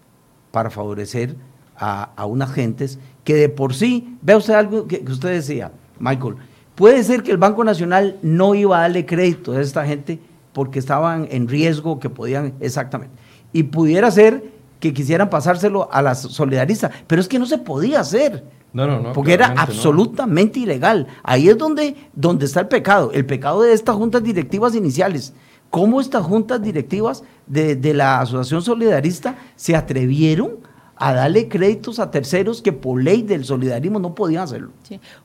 [0.53, 1.37] para favorecer
[1.77, 6.35] a, unas gentes que de por sí, vea usted algo que, usted decía, Michael,
[6.75, 10.19] puede ser que el Banco Nacional no iba a darle crédito a esta gente
[10.53, 13.15] porque estaban en riesgo, que podían, exactamente.
[13.53, 14.43] Y pudiera ser
[14.81, 18.43] que quisieran pasárselo a la solidarista, pero es que no se podía hacer.
[18.73, 19.13] No, no, no.
[19.13, 21.07] Porque era absolutamente ilegal.
[21.23, 25.33] Ahí es donde, donde está el pecado, el pecado de estas juntas directivas iniciales
[25.71, 30.59] cómo estas juntas directivas de, la Asociación Solidarista se atrevieron
[31.01, 34.71] a darle créditos a terceros que por ley del solidarismo no podían hacerlo.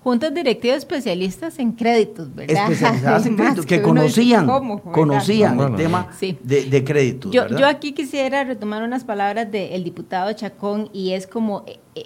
[0.01, 2.71] Juntas directivas especialistas en créditos, ¿verdad?
[2.71, 4.47] Especializadas en créditos, que, conocían,
[4.93, 6.07] conocían el tema
[6.41, 7.29] de, créditos.
[7.29, 11.65] Yo, yo, aquí quisiera retomar unas palabras del diputado Chacón y es como...
[11.67, 12.05] Eh, eh,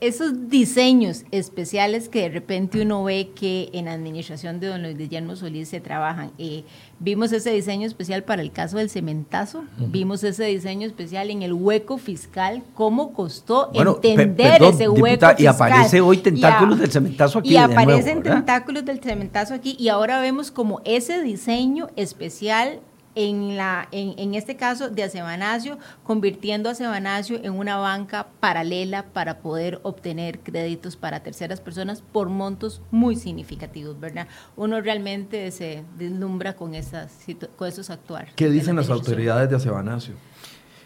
[0.00, 4.98] esos diseños especiales que de repente uno ve que en la administración de don Luis
[4.98, 6.32] Guillermo Solís se trabajan.
[6.36, 6.64] Eh,
[6.98, 11.52] vimos ese diseño especial para el caso del cementazo, vimos ese diseño especial en el
[11.52, 15.36] hueco fiscal, cómo costó entender ese hueco fiscal.
[15.38, 17.50] Y aparece hoy tentáculos del cementazo aquí.
[17.50, 22.80] Y aparecen tentáculos del cementazo aquí y ahora vemos como ese diseño especial
[23.18, 29.40] en, la, en, este caso de Acebanacio, convirtiendo a Acebanacio en una banca paralela para
[29.40, 34.28] poder obtener créditos para terceras personas por montos muy significativos, ¿verdad?
[34.54, 37.12] Uno realmente se deslumbra con, esas,
[37.56, 38.28] con esos actuar.
[38.36, 40.14] ¿Qué dicen las autoridades de Acebanacio?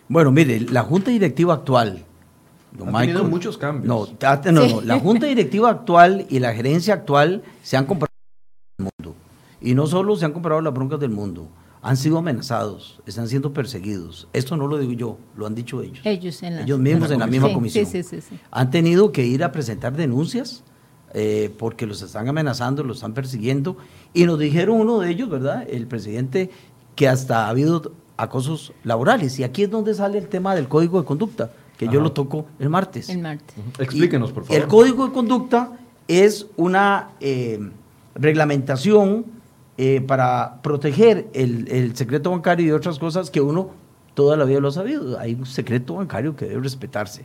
[0.08, 2.02] Bueno, mire, la junta directiva actual,
[2.80, 3.86] ha tenido muchos cambios.
[3.86, 8.14] No, no, no, la junta directiva actual y la gerencia actual se han comprado
[8.78, 9.14] el mundo.
[9.60, 11.50] Y no solo se han comprado las broncas del mundo,
[11.82, 14.28] han sido amenazados, están siendo perseguidos.
[14.32, 16.00] Esto no lo digo yo, lo han dicho ellos.
[16.04, 17.86] Ellos, mismos en la, misma comisión.
[18.52, 20.62] han tenido que ir a presentar denuncias
[21.12, 23.76] eh, porque los están amenazando, los están persiguiendo.
[24.14, 25.66] Y nos dijeron uno de ellos, ¿verdad?
[25.68, 26.50] El presidente,
[26.94, 29.36] que hasta ha habido acosos laborales.
[29.40, 32.46] Y aquí es donde sale el tema del código de conducta, que yo lo toco
[32.60, 33.08] el martes.
[33.08, 33.56] El martes.
[33.80, 34.62] Explíquenos, por favor.
[34.62, 35.72] El código de conducta
[36.06, 37.58] es una eh,
[38.14, 39.41] reglamentación
[39.78, 43.70] eh, para proteger el, secreto bancario y otras cosas que uno
[44.12, 45.18] toda la vida lo ha sabido.
[45.18, 47.24] Hay un secreto bancario que debe respetarse.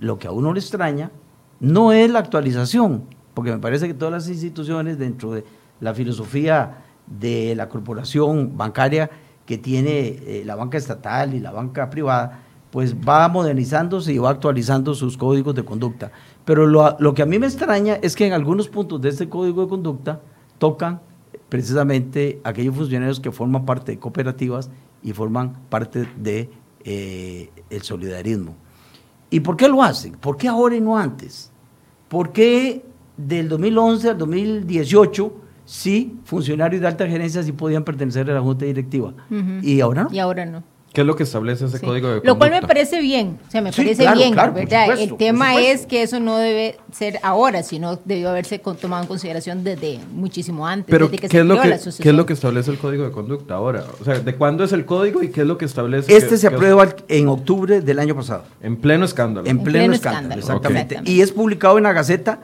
[0.00, 1.12] Lo que a uno le extraña
[1.60, 5.44] no es la actualización, porque me parece que todas las instituciones dentro de
[5.78, 9.08] la filosofía de la corporación bancaria
[9.46, 12.40] que tiene eh, la banca estatal y la banca privada,
[12.72, 16.10] pues va modernizándose y va actualizando sus códigos de conducta.
[16.44, 19.28] Pero lo, lo que a mí me extraña es que en algunos puntos de este
[19.28, 20.20] código de conducta
[20.58, 21.00] tocan
[21.48, 24.70] precisamente aquellos funcionarios que forman parte de cooperativas
[25.02, 26.50] y forman parte de
[26.84, 28.56] eh, el solidarismo.
[29.30, 30.12] ¿Y por qué lo hacen?
[30.12, 31.50] ¿Por qué ahora y no antes?
[32.08, 32.84] ¿Por qué
[33.16, 38.64] del 2011 al 2018 sí funcionarios de alta gerencia sí podían pertenecer a la junta
[38.64, 39.14] directiva?
[39.62, 40.12] Y ahora no.
[40.12, 40.62] Y ahora no.
[40.94, 41.84] ¿Qué es lo que establece ese Sí.
[41.84, 42.38] código de Lo conducta?
[42.38, 44.82] cual me parece bien, o sea, me Sí, parece claro, bien, claro, ¿verdad?
[44.86, 49.02] supuesto, el tema es que eso no debe ser ahora, sino debió haberse con- tomado
[49.02, 51.92] en consideración desde muchísimo antes, Pero, desde que ¿qué se es, lo creó que, la
[52.00, 53.84] ¿qué es lo que establece el código de conducta ahora?
[54.00, 56.14] O sea, ¿de cuándo es el código y qué es lo que establece?
[56.16, 58.44] Este que- se aprueba en octubre del año pasado.
[58.62, 59.46] En pleno escándalo.
[59.48, 61.10] En En pleno, pleno escándalo, escándalo, exactamente.
[61.10, 62.38] Y es publicado en la Gaceta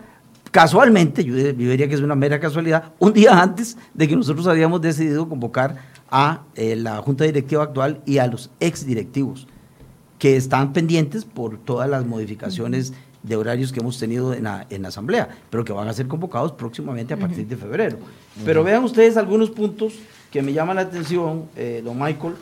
[0.50, 4.46] casualmente, yo, yo diría que es una mera casualidad, un día antes de que nosotros
[4.48, 5.76] habíamos decidido convocar
[6.10, 9.46] a eh, la Junta Directiva actual y a los exdirectivos,
[10.18, 12.92] que están pendientes por todas las modificaciones
[13.22, 16.08] de horarios que hemos tenido en la, en la Asamblea, pero que van a ser
[16.08, 17.98] convocados próximamente a partir de febrero.
[18.44, 19.94] Pero vean ustedes algunos puntos
[20.30, 22.34] que me llaman la atención, eh, don Michael,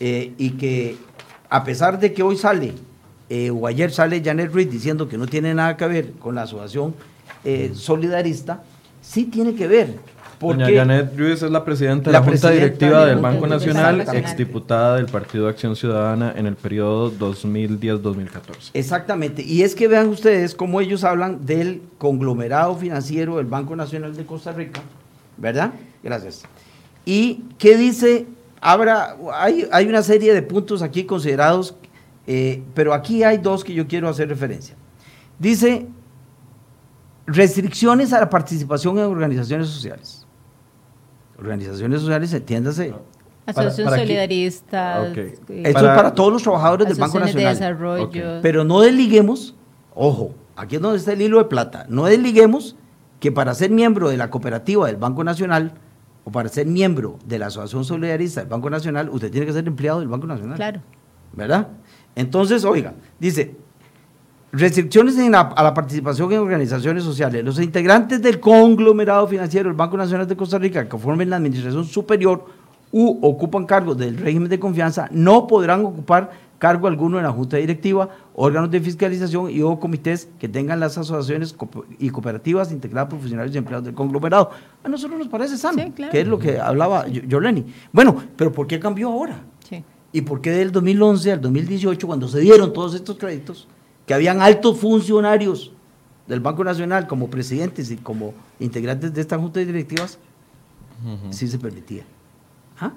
[0.00, 0.96] eh, y que
[1.48, 2.74] a pesar de que hoy sale,
[3.30, 6.42] eh, o ayer sale Janet Reed diciendo que no tiene nada que ver con la
[6.42, 6.94] asociación
[7.72, 8.62] solidarista,
[9.00, 9.96] sí tiene que ver.
[10.38, 13.46] Porque Doña Janet Ruiz es la presidenta de La la, Junta Directiva del Banco.
[13.46, 18.70] Nacional, exdiputada del Partido de Acción Ciudadana en el periodo 2010-2014.
[18.74, 19.42] Exactamente.
[19.42, 24.24] Y es que vean ustedes cómo ellos hablan del conglomerado financiero del Banco Nacional de
[24.24, 24.80] Costa Rica,
[25.36, 25.72] ¿verdad?
[26.02, 26.44] Gracias.
[27.04, 28.26] ¿Y qué dice?
[28.60, 31.74] Habrá, hay, hay una serie de puntos aquí considerados,
[32.26, 34.74] eh, pero aquí hay dos que yo quiero hacer referencia.
[35.38, 35.86] Dice
[37.28, 40.17] restricciones a la participación en organizaciones sociales.
[41.38, 42.94] Organizaciones sociales, entiéndase.
[43.46, 45.16] Asociación para- para aquí- Solidarista, Ok.
[45.16, 48.00] eh, Esto Para- es para todos los trabajadores del Banco asociaciones de Nacional.
[48.08, 48.40] desarrollo.
[48.42, 49.54] Pero no desliguemos,
[49.94, 52.76] ojo, aquí es donde está el hilo de plata, no desliguemos
[53.20, 55.72] que para ser miembro de la cooperativa del Banco Nacional
[56.24, 59.66] o para ser miembro de la Asociación Solidarista del Banco Nacional, usted tiene que ser
[59.66, 60.56] empleado del Banco Nacional.
[60.56, 60.80] Claro.
[61.32, 61.68] ¿Verdad?
[62.16, 63.56] Entonces, oiga, dice,
[64.52, 67.44] restricciones en la- a la participación en organizaciones sociales.
[67.44, 71.84] Los integrantes del conglomerado financiero del Banco Nacional de Costa Rica que formen la administración
[71.84, 72.44] superior
[72.90, 77.56] u ocupan cargos del régimen de confianza no podrán ocupar cargo alguno en la junta
[77.58, 81.54] directiva, órganos de fiscalización y o comités que tengan las asociaciones
[82.00, 84.50] y cooperativas integradas por funcionarios y empleados del conglomerado.
[84.82, 86.10] A nosotros nos parece sano, Sí, claro.
[86.10, 87.64] que es lo que hablaba Yo- Yoleni.
[87.92, 89.38] Bueno, pero ¿por qué cambió ahora?
[89.68, 89.84] Sí.
[90.10, 93.68] ¿Y por qué del 2011 al 2018, cuando se dieron todos estos créditos,
[94.08, 95.70] que habían altos funcionarios
[96.26, 100.18] del Banco Nacional como presidentes y como integrantes de esta junta de directivas,
[101.30, 102.04] sí se permitía?
[102.80, 102.92] ¿Ah?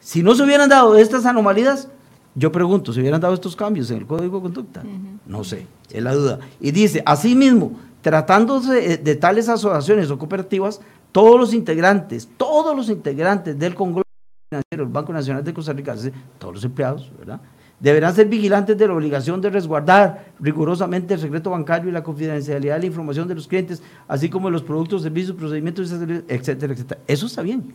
[0.00, 1.88] Si no se hubieran dado estas anomalías,
[2.34, 4.82] yo pregunto, ¿se hubieran dado estos cambios en el Código de Conducta?
[5.24, 6.40] No sé, es la duda.
[6.60, 10.80] Y dice, asimismo, tratándose de tales asociaciones o cooperativas,
[11.12, 14.04] todos los integrantes, todos los integrantes del conglomerado
[14.50, 15.94] financiero del Banco Nacional de Costa Rica,
[16.40, 17.40] todos los empleados, ¿verdad?
[17.80, 22.74] Deberán ser vigilantes de la obligación de resguardar rigurosamente el secreto bancario y la confidencialidad
[22.74, 25.92] de la información de los clientes, así como de los productos, servicios, procedimientos,
[26.26, 27.00] etcétera, etcétera.
[27.06, 27.72] Eso está bien,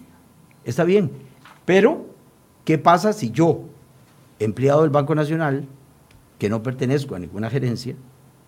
[0.66, 1.10] está bien.
[1.64, 2.06] Pero,
[2.66, 3.62] ¿qué pasa si yo,
[4.40, 5.66] empleado del Banco Nacional,
[6.38, 7.96] que no pertenezco a ninguna gerencia,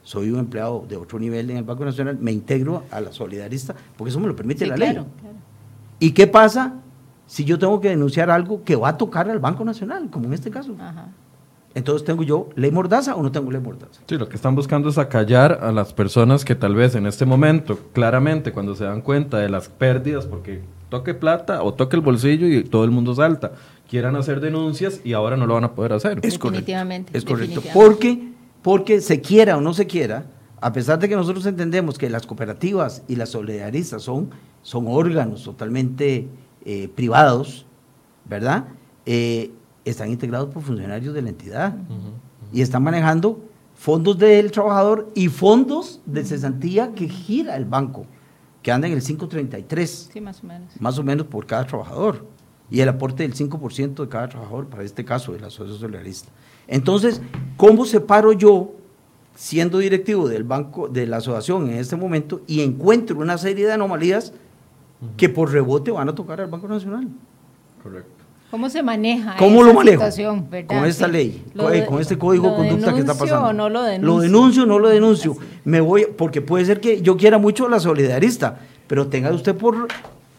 [0.03, 3.73] soy un empleado de otro nivel en el Banco Nacional, me integro a la solidarista,
[3.95, 5.11] porque eso me lo permite Sí, la claro, ley.
[5.21, 5.35] claro.
[5.99, 6.73] ¿Y qué pasa
[7.27, 10.33] si yo tengo que denunciar algo que va a tocar al Banco Nacional, como en
[10.33, 10.75] este caso?
[10.77, 11.07] Ajá.
[11.75, 14.01] Entonces, ¿tengo yo ley mordaza o no tengo ley mordaza?
[14.07, 17.25] Sí, lo que están buscando es acallar a las personas que tal vez en este
[17.25, 22.01] momento, claramente, cuando se dan cuenta de las pérdidas, porque toque plata o toque el
[22.01, 23.51] bolsillo y todo el mundo salta,
[23.89, 26.19] quieran hacer denuncias y ahora no lo van a poder hacer.
[26.23, 26.61] Es correcto.
[26.61, 27.55] Definitivamente, Es correcto.
[27.61, 27.73] definitivamente.
[27.73, 28.29] Porque,
[28.61, 30.25] porque se quiera o no se quiera,
[30.61, 34.29] a pesar de que nosotros entendemos que las cooperativas y las solidaristas son,
[34.61, 36.27] son órganos totalmente
[36.63, 37.65] eh, privados,
[38.23, 38.65] ¿verdad?
[39.05, 39.51] Eh,
[39.86, 41.76] están integrados por funcionarios de la entidad
[42.52, 43.39] y están manejando
[43.76, 48.06] fondos del trabajador y fondos de cesantía que gira el banco,
[48.62, 50.82] que anda en el 533 Sí, más o menos.
[50.82, 52.26] más o menos por cada trabajador
[52.71, 56.32] y el aporte del 5% de cada trabajador para este caso de la asociación solidarista.
[56.67, 57.21] Entonces,
[57.58, 58.71] ¿cómo separo yo,
[59.36, 63.74] siendo directivo del banco, de la asociación en este momento, y encuentro una serie de
[63.74, 64.34] anomalías
[65.17, 67.08] que por rebote van a tocar al Banco Nacional?
[67.84, 68.14] Correcto.
[68.55, 69.97] ¿Cómo se maneja ¿Cómo esa lo manejo?
[69.97, 70.47] situación?
[70.65, 71.12] Con esta Sí.
[71.12, 73.49] ley, Lo con, de- con este código de ¿lo conducta que está denuncio pasando.
[73.49, 74.08] o no lo denuncio?
[74.15, 75.31] Lo denuncio o no lo denuncio.
[75.33, 75.41] Así.
[75.65, 79.56] Me voy, porque puede ser que yo quiera mucho a la solidarista, pero tenga usted
[79.56, 79.89] por,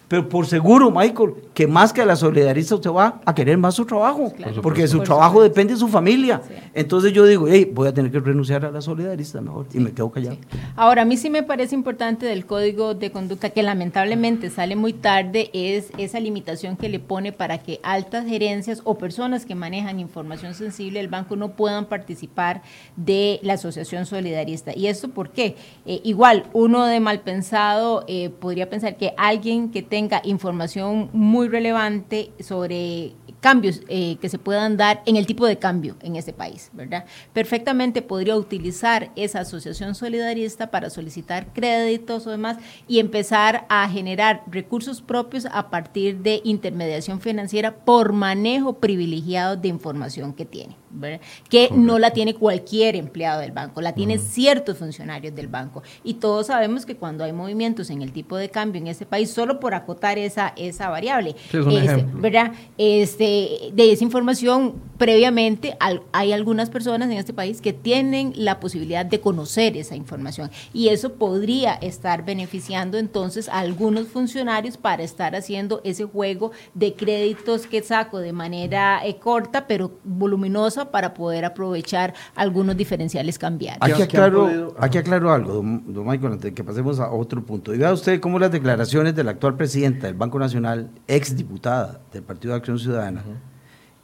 [0.09, 3.75] pero por seguro, Michael, que más que a la solidarista usted va a querer más
[3.75, 4.63] su trabajo, Claro.
[4.63, 5.49] porque de su Por trabajo supuesto.
[5.49, 6.43] depende de su familia.
[6.47, 6.55] Sí.
[6.75, 9.91] Entonces yo digo, hey, voy a tener que renunciar a la solidarista mejor, y me
[9.93, 10.37] quedo callado.
[10.77, 14.93] Ahora, a mí sí me parece importante del código de conducta que lamentablemente sale muy
[14.93, 19.99] tarde, es esa limitación que le pone para que altas gerencias o personas que manejan
[19.99, 22.63] información sensible del banco no puedan participar
[22.97, 24.73] de la asociación solidarista.
[24.77, 25.57] ¿Y esto por qué?
[25.85, 31.49] Eh, igual, uno de mal pensado eh, podría pensar que alguien que tenga información muy
[31.49, 33.13] relevante sobre
[33.47, 37.05] cambios eh, que se puedan dar en el tipo de cambio en este país, ¿verdad?
[37.33, 42.57] Perfectamente podría utilizar esa asociación solidarista para solicitar créditos o demás
[42.89, 49.69] y empezar a generar recursos propios a partir de intermediación financiera por manejo privilegiado de
[49.69, 51.21] información que tiene, ¿verdad?
[51.49, 55.85] Que no la tiene cualquier empleado del banco, la tienen ciertos funcionarios del banco.
[56.03, 59.31] Y todos sabemos que cuando hay movimientos en el tipo de cambio en este país,
[59.31, 62.53] solo por acotar esa, esa variable, este, ¿verdad?
[62.77, 63.36] Este,
[63.73, 65.77] de esa información previamente
[66.13, 70.89] hay algunas personas en este país que tienen la posibilidad de conocer esa información y
[70.89, 77.67] eso podría estar beneficiando entonces a algunos funcionarios para estar haciendo ese juego de créditos
[77.67, 83.83] que saco de manera eh, corta pero voluminosa para poder aprovechar algunos diferenciales cambiarios.
[83.83, 87.75] Aquí aclaro, aquí aclaro algo, don, Michael, antes de que pasemos a otro punto.
[87.75, 92.01] Y vea usted cómo las declaraciones de la actual presidenta del Banco Nacional, ex diputada
[92.13, 93.23] del Partido de Acción Ciudadana,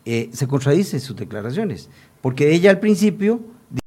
[0.04, 1.88] eh, se contradice sus declaraciones,
[2.20, 3.82] porque ella al principio dice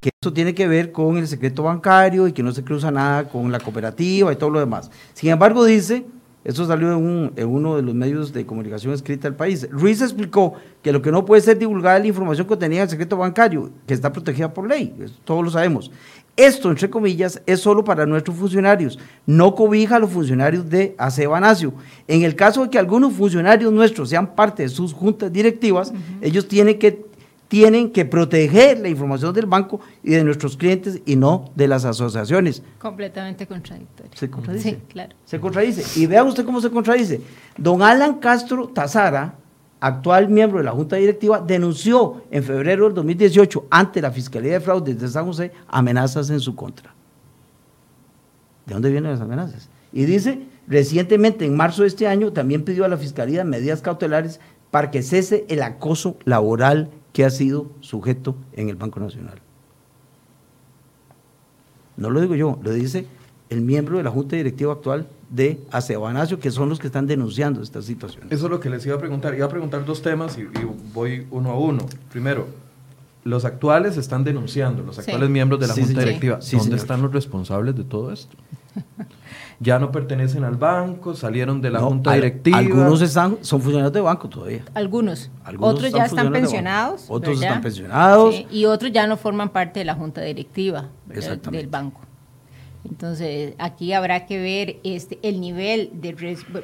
[0.00, 3.28] que eso tiene que ver con el secreto bancario y que no se cruza nada
[3.28, 4.90] con la cooperativa y todo lo demás.
[5.14, 6.04] Sin embargo, dice,
[6.44, 10.92] esto salió en, uno de los medios de comunicación escrita del país, Ruiz explicó que
[10.92, 13.94] lo que no puede ser divulgada es la información contenida en el secreto bancario, que
[13.94, 14.92] está protegida por ley,
[15.24, 15.90] todos lo sabemos.
[16.34, 21.74] Esto, entre comillas, es solo para nuestros funcionarios, no cobija a los funcionarios de Acebanacio.
[22.08, 26.48] En el caso de que algunos funcionarios nuestros sean parte de sus juntas directivas, ellos
[26.48, 27.04] tienen que,
[27.52, 31.84] tienen que proteger la información del banco y de nuestros clientes y no de las
[31.84, 32.62] asociaciones.
[32.78, 34.10] Completamente contradictorio.
[34.14, 34.70] Se contradice.
[34.70, 35.14] Sí, claro.
[35.26, 36.00] Se contradice.
[36.00, 37.20] Y vea usted cómo se contradice.
[37.58, 39.34] Don Alan Castro Tazara,
[39.80, 44.60] actual miembro de la Junta Directiva, denunció en febrero del 2018 ante la Fiscalía de
[44.60, 46.94] Fraudes de San José amenazas en su contra.
[48.64, 49.68] ¿De dónde vienen las amenazas?
[49.92, 54.40] Y dice, recientemente, en marzo de este año, también pidió a la Fiscalía medidas cautelares
[54.70, 59.40] para que cese el acoso laboral que ha sido sujeto en el Banco Nacional.
[61.96, 63.06] No lo digo yo, lo dice
[63.50, 67.62] el miembro de la Junta Directiva actual de Acebanacio, que son los que están denunciando
[67.62, 68.26] esta situación.
[68.30, 69.34] Eso es lo que les iba a preguntar.
[69.34, 70.48] Iba a preguntar dos temas y,
[70.94, 71.86] voy uno a uno.
[72.10, 72.46] Primero,
[73.24, 76.38] los actuales están denunciando, los actuales miembros de la Junta Directiva.
[76.50, 78.36] ¿Dónde están los responsables de todo esto?
[79.62, 82.58] ya no pertenecen al banco, salieron de la Junta Directiva.
[82.58, 84.64] Algunos están, son funcionarios de banco todavía.
[84.74, 85.30] Algunos.
[85.58, 87.06] otros ya están pensionados.
[87.08, 88.34] Otros están pensionados.
[88.50, 90.88] y otros ya no forman parte de la Junta Directiva
[91.50, 92.00] del banco.
[92.84, 96.14] Entonces, aquí habrá que ver este, el nivel de...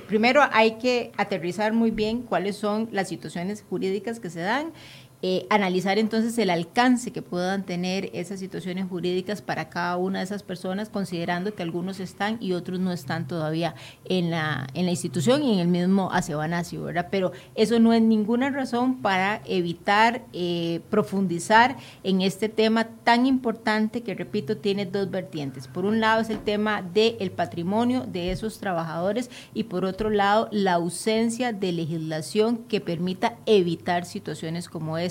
[0.08, 4.72] Primero hay que aterrizar muy bien cuáles son las situaciones jurídicas que se dan
[5.20, 10.24] eh, analizar entonces el alcance que puedan tener esas situaciones jurídicas para cada una de
[10.24, 14.92] esas personas, considerando que algunos están y otros no están todavía en la, en la
[14.92, 17.08] institución y en el mismo Acebanacio, ¿verdad?
[17.10, 24.02] Pero eso no es ninguna razón para evitar eh, profundizar en este tema tan importante
[24.02, 25.66] que, repito, tiene dos vertientes.
[25.66, 30.48] Por un lado es el tema del patrimonio de esos trabajadores y por otro lado
[30.52, 35.07] la ausencia de legislación que permita evitar situaciones como esta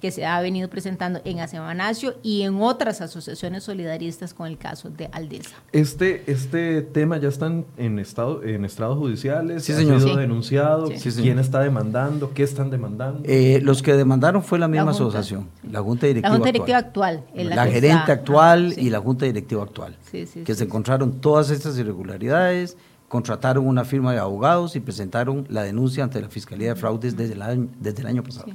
[0.00, 4.90] que se ha venido presentando en Acebanacio y en otras asociaciones solidaristas con el caso
[4.90, 5.56] de Aldesa.
[5.72, 9.96] Este, este tema ya está en, estado, en estrados judiciales, sí, señor.
[9.96, 13.20] ha sido denunciado, quién está demandando, qué están demandando.
[13.24, 17.24] Eh, los que demandaron fue la misma asociación, la Junta Directiva La Junta Directiva actual.
[17.34, 22.76] la, gerente actual y la Junta Directiva actual, que se encontraron todas estas irregularidades
[23.14, 27.34] contrataron una firma de abogados y presentaron la denuncia ante la Fiscalía de Fraudes desde
[27.34, 28.48] el desde el año pasado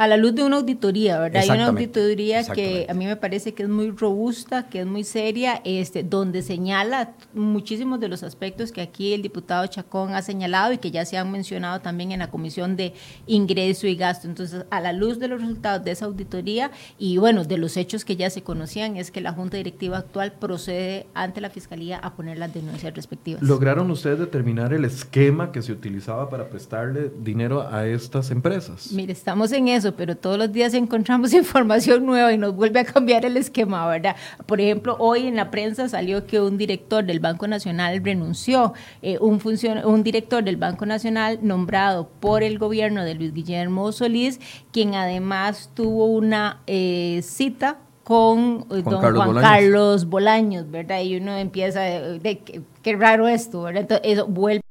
[0.00, 1.42] a la luz de una auditoría, ¿verdad?
[1.42, 5.04] Hay una auditoría que a mí me parece que es muy robusta, que es muy
[5.04, 10.72] seria, este, donde señala muchísimos de los aspectos que aquí el diputado Chacón ha señalado
[10.72, 12.94] y que ya se han mencionado también en la Comisión de
[13.26, 14.26] Ingreso y Gasto.
[14.26, 18.06] Entonces, a la luz de los resultados de esa auditoría y bueno, de los hechos
[18.06, 22.14] que ya se conocían, es que la Junta Directiva actual procede ante la Fiscalía a
[22.14, 23.42] poner las denuncias respectivas.
[23.42, 28.92] ¿Lograron ustedes determinar el esquema que se utilizaba para prestarle dinero a estas empresas?
[28.92, 32.84] Mire, estamos en eso pero todos los días encontramos información nueva y nos vuelve a
[32.84, 34.16] cambiar el esquema, ¿verdad?
[34.46, 39.18] Por ejemplo, hoy en la prensa salió que un director del Banco Nacional renunció, eh,
[39.20, 39.40] un,
[39.84, 44.40] un director del Banco Nacional nombrado por el gobierno de Luis Guillermo Solís,
[44.72, 51.00] quien además tuvo una eh, cita con, eh, don Juan Carlos Bolaños, ¿verdad?
[51.02, 53.82] Y uno empieza de, qué raro esto, ¿verdad?
[53.82, 54.62] Entonces, eso vuelve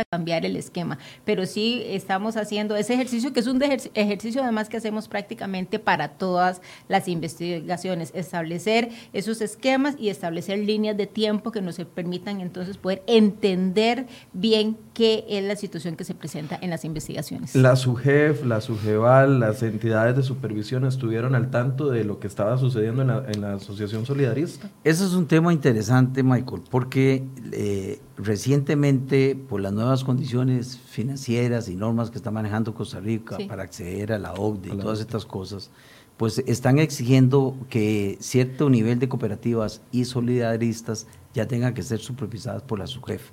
[0.00, 4.68] a cambiar el esquema, pero sí estamos haciendo ese ejercicio que es un ejercicio además
[4.68, 11.52] que hacemos prácticamente para todas las investigaciones, establecer esos esquemas y establecer líneas de tiempo
[11.52, 16.70] que nos permitan entonces poder entender bien qué es la situación que se presenta en
[16.70, 17.54] las investigaciones.
[17.54, 22.56] La SUGEF, la SUGEVAL, las entidades de supervisión estuvieron al tanto de lo que estaba
[22.56, 24.70] sucediendo en la, en la Asociación Solidarista.
[24.84, 31.76] Eso es un tema interesante, Michael, porque eh, recientemente, por las nuevas condiciones financieras y
[31.76, 35.70] normas que está manejando Costa Rica para acceder a la OCDE y todas estas cosas,
[36.16, 42.62] pues están exigiendo que cierto nivel de cooperativas y solidaristas ya tengan que ser supervisadas
[42.62, 43.30] por la SUGEF.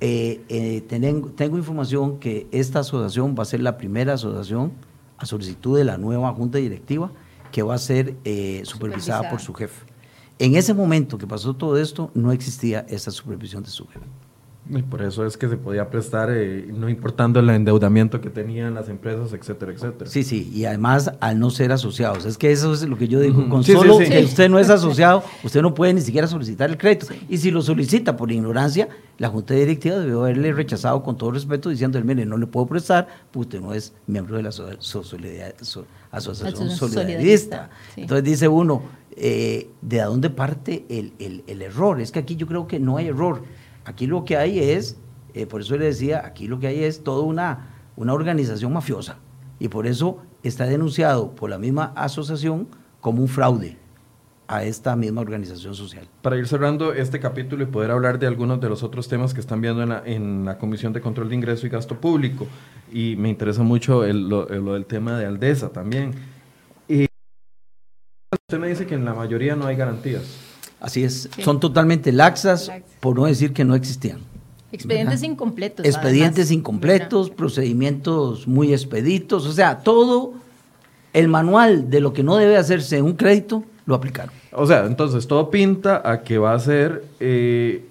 [0.00, 4.72] Eh, eh, tengo, información que esta asociación va a ser la primera asociación
[5.18, 7.10] a solicitud de la nueva junta directiva
[7.50, 9.91] que va a ser eh, supervisada, por su jefe.
[10.38, 14.06] En ese momento que pasó todo esto, no existía esa supervisión de su jefe.
[14.70, 18.74] Y por eso es que se podía prestar, eh, no importando el endeudamiento que tenían
[18.74, 20.08] las empresas, etcétera, etcétera.
[20.08, 22.24] Sí, sí, y además al no ser asociados.
[22.24, 25.24] Es que eso es lo que yo digo, con solo que usted no es asociado,
[25.42, 27.06] usted no puede ni siquiera solicitar el crédito.
[27.28, 31.68] Y si lo solicita por ignorancia, la Junta Directiva debió haberle rechazado con todo respeto,
[31.68, 37.68] diciendo, mire, no le puedo prestar, pues usted no es miembro de la Asociación Solidarista.
[37.96, 38.82] Entonces dice uno,
[39.16, 41.12] eh, ¿de dónde parte el,
[41.46, 42.00] el error?
[42.00, 43.42] Es que aquí yo creo que no hay error
[43.84, 44.96] Aquí lo que hay es,
[45.34, 49.18] eh, por eso le decía, aquí lo que hay es toda una, una organización mafiosa.
[49.58, 52.68] Y por eso está denunciado por la misma asociación
[53.00, 53.76] como un fraude
[54.48, 56.06] a esta misma organización social.
[56.20, 59.40] Para ir cerrando este capítulo y poder hablar de algunos de los otros temas que
[59.40, 62.46] están viendo en la, Comisión de Control de Ingreso y Gasto Público,
[62.92, 66.12] y me interesa mucho lo, del tema de Aldesa también.
[68.52, 70.24] Usted me dice que en la mayoría no hay garantías.
[70.78, 74.18] Así es, son totalmente laxas, por no decir que no existían.
[74.70, 75.86] Expedientes incompletos.
[75.86, 80.34] Expedientes incompletos, procedimientos muy expeditos, o sea, todo
[81.14, 84.34] el manual de lo que no debe hacerse en un crédito lo aplicaron.
[84.52, 87.86] O sea, entonces todo pinta a que va a ser eh,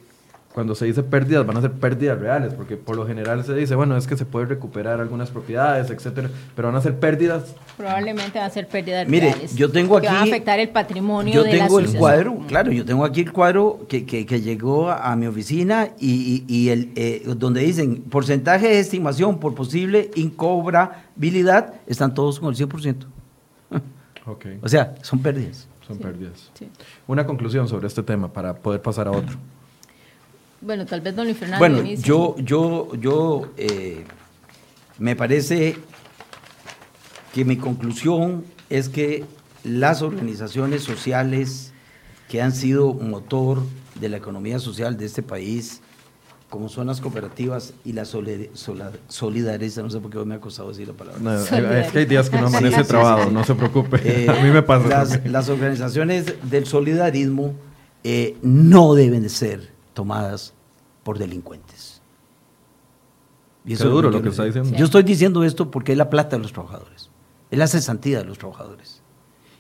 [0.54, 3.76] cuando se dice pérdidas, van a ser pérdidas reales, porque por lo general se dice,
[3.76, 7.56] bueno, es que se puede recuperar algunas propiedades, etcétera, pero van a ser pérdidas.
[7.78, 9.56] Probablemente van a ser pérdidas Mire, reales.
[9.56, 10.08] yo tengo aquí.
[10.08, 13.32] Que van a afectar el patrimonio yo tengo el cuadro, claro, yo tengo aquí el
[13.32, 18.80] cuadro que, que, llegó a, mi oficina y, y, el, eh, donde dicen porcentaje de
[18.80, 23.06] estimación por posible incobrabilidad, están todos con el 100%.
[24.24, 24.60] Okay.
[24.62, 25.68] O sea, son pérdidas.
[25.88, 26.52] Son pérdidas.
[27.08, 29.36] Una conclusión sobre este tema para poder pasar a otro.
[30.62, 31.59] Bueno, tal vez don Luis Fernando.
[31.59, 34.05] Bueno, yo, yo, yo eh,
[34.99, 35.76] me parece
[37.34, 39.26] que mi conclusión es que
[39.64, 41.74] las organizaciones sociales
[42.30, 43.64] que han sido motor
[43.99, 45.82] de la economía social de este país,
[46.49, 50.88] como son las cooperativas y la solidaridad, no sé por qué me ha costado decir
[50.88, 51.82] la palabra.
[51.82, 53.99] es que hay días que no amanece trabado, no se preocupe.
[54.03, 55.22] Eh, a mí me pasa.
[55.26, 57.53] Las, organizaciones del solidarismo
[58.03, 59.72] eh, no deben de ser
[60.02, 60.56] tomadas
[61.04, 62.02] por delincuentes.
[63.64, 64.76] Y eso es duro lo que, está diciendo.
[64.76, 67.12] Yo estoy diciendo esto porque es la plata de los trabajadores,
[67.52, 69.04] es la cesantía de los trabajadores.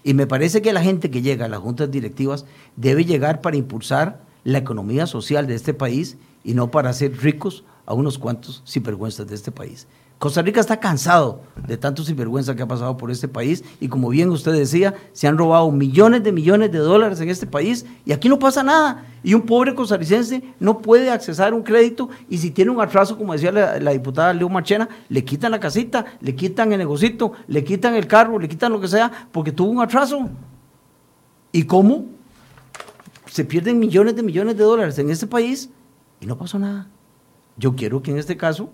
[0.03, 3.55] Y me parece que la gente que llega a las juntas directivas debe llegar para
[3.55, 8.63] impulsar la economía social de este país y no para hacer ricos a unos cuantos
[8.65, 9.85] sinvergüenzas de este país.
[10.21, 14.07] Costa Rica está cansado de tanto sinvergüenza que ha pasado por este país y como
[14.09, 18.11] bien usted decía, se han robado millones de millones de dólares en este país y
[18.11, 19.03] aquí no pasa nada.
[19.23, 23.33] Y un pobre costarricense no puede accesar un crédito y si tiene un atraso, como
[23.33, 27.95] decía la, diputada Leo Marchena, le quitan la casita, le quitan el negocito, le quitan
[27.95, 30.29] el carro, le quitan lo que sea porque tuvo un atraso.
[31.51, 32.05] ¿Y cómo?
[33.25, 35.71] Se pierden millones de millones de dólares en este país
[36.19, 36.89] y no pasó nada.
[37.57, 38.69] Yo quiero que en este caso,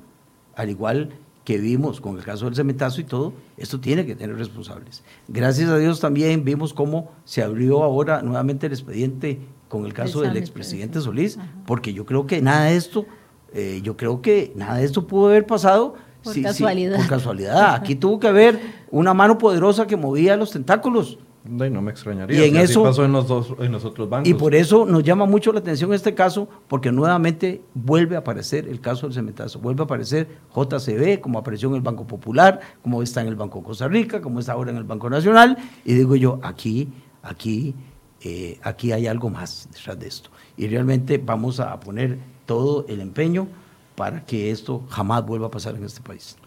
[0.54, 1.14] al igual
[1.48, 5.02] que vimos con el caso del cementazo y todo, esto tiene que tener responsables.
[5.30, 9.40] Gracias a Dios también vimos cómo se abrió ahora nuevamente el expediente
[9.70, 13.06] con el caso del expresidente Solís, porque yo creo que nada de esto,
[13.54, 16.98] eh, yo creo que nada de esto pudo haber pasado por casualidad.
[16.98, 17.76] por casualidad.
[17.76, 18.60] Aquí tuvo que haber
[18.92, 21.18] una mano poderosa que movía los tentáculos.
[21.48, 22.46] No, me extrañaría.
[22.46, 24.30] Y en eso pasó en los, dos, en los otros bancos.
[24.30, 28.68] Y por eso nos llama mucho la atención este caso, porque nuevamente vuelve a aparecer
[28.68, 33.02] el caso del cementazo, vuelve a aparecer JCB, como apareció en el Banco Popular, como
[33.02, 36.16] está en el Banco Costa Rica, como está ahora en el Banco Nacional, y digo
[36.16, 36.90] yo, aquí,
[37.24, 37.76] aquí,
[38.22, 40.30] eh, aquí hay algo más detrás de esto.
[40.58, 43.48] Y realmente vamos a poner todo el empeño
[43.96, 46.38] para que esto jamás vuelva a pasar en este país.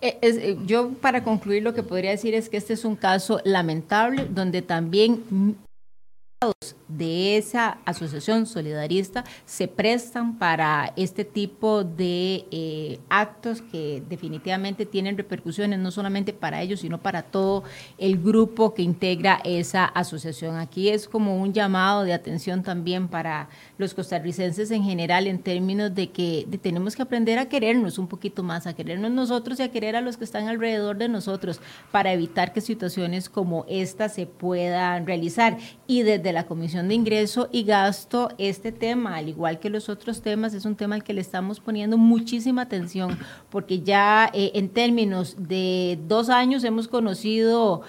[0.00, 3.40] Eh, eh, yo para concluir lo que podría decir es que este es un caso
[3.44, 5.24] lamentable donde también
[6.88, 15.16] de esa asociación solidarista se prestan para este tipo de eh, actos que definitivamente tienen
[15.16, 17.64] repercusiones no solamente para ellos, sino para todo
[17.98, 20.56] el grupo que integra esa asociación.
[20.56, 25.94] Aquí es como un llamado de atención también para los costarricenses en general en términos
[25.94, 29.70] de que tenemos que aprender a querernos un poquito más, a querernos nosotros y a
[29.70, 31.60] querer a los que están alrededor de nosotros
[31.92, 35.58] para evitar que situaciones como esta se puedan realizar.
[35.86, 40.22] Y desde la Comisión de Ingreso y Gasto, este tema, al igual que los otros
[40.22, 43.18] temas, es un tema al que le estamos poniendo muchísima atención,
[43.50, 47.82] porque ya eh, en términos de dos años hemos conocido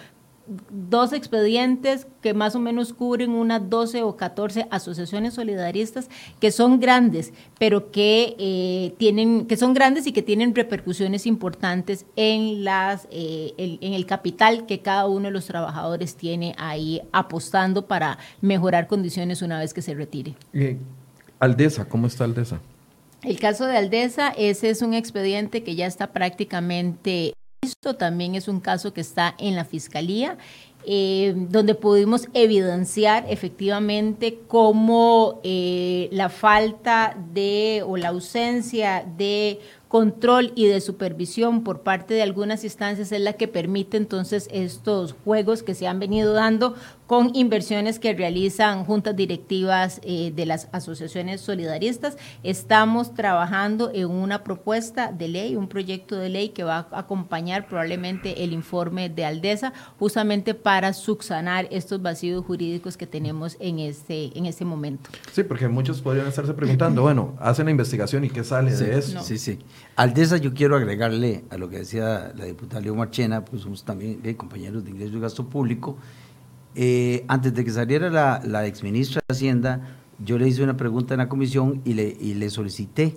[0.70, 6.80] dos expedientes que más o menos cubren unas 12 o 14 asociaciones solidaristas que son
[6.80, 13.08] grandes, pero que eh, tienen, que son grandes y que tienen repercusiones importantes en las,
[13.12, 18.88] eh, en el capital que cada uno de los trabajadores tiene ahí apostando para mejorar
[18.88, 20.36] condiciones una vez que se retire.
[20.54, 20.78] Eh,
[21.40, 22.60] Aldesa, ¿cómo está Aldesa?
[23.24, 28.48] El caso de Aldesa, ese es un expediente que ya está prácticamente esto también es
[28.48, 30.38] un caso que está en la Fiscalía,
[30.86, 40.54] eh, donde pudimos evidenciar efectivamente cómo eh, la falta de o la ausencia de control
[40.56, 45.64] y de supervisión por parte de algunas instancias es la que permite entonces estos juegos
[45.64, 46.76] que se han venido dando
[47.10, 52.18] con inversiones que realizan juntas directivas eh, de las asociaciones solidaristas.
[52.44, 57.68] Estamos trabajando en una propuesta de ley, un proyecto de ley que va a acompañar
[57.68, 64.38] probablemente el informe de Aldesa, justamente para subsanar estos vacíos jurídicos que tenemos en este,
[64.38, 65.10] en este momento.
[65.32, 69.24] Sí, porque muchos podrían estarse preguntando, bueno, hacen la investigación y qué sale de eso.
[69.24, 69.58] Sí, sí.
[69.96, 74.20] Aldesa, yo quiero agregarle a lo que decía la diputada Leo Marchena, pues somos también
[74.24, 75.98] eh, compañeros de ingreso y gasto público.
[76.76, 81.14] Eh, antes de que saliera la, la exministra de Hacienda, yo le hice una pregunta
[81.14, 83.16] en la comisión y le, y le solicité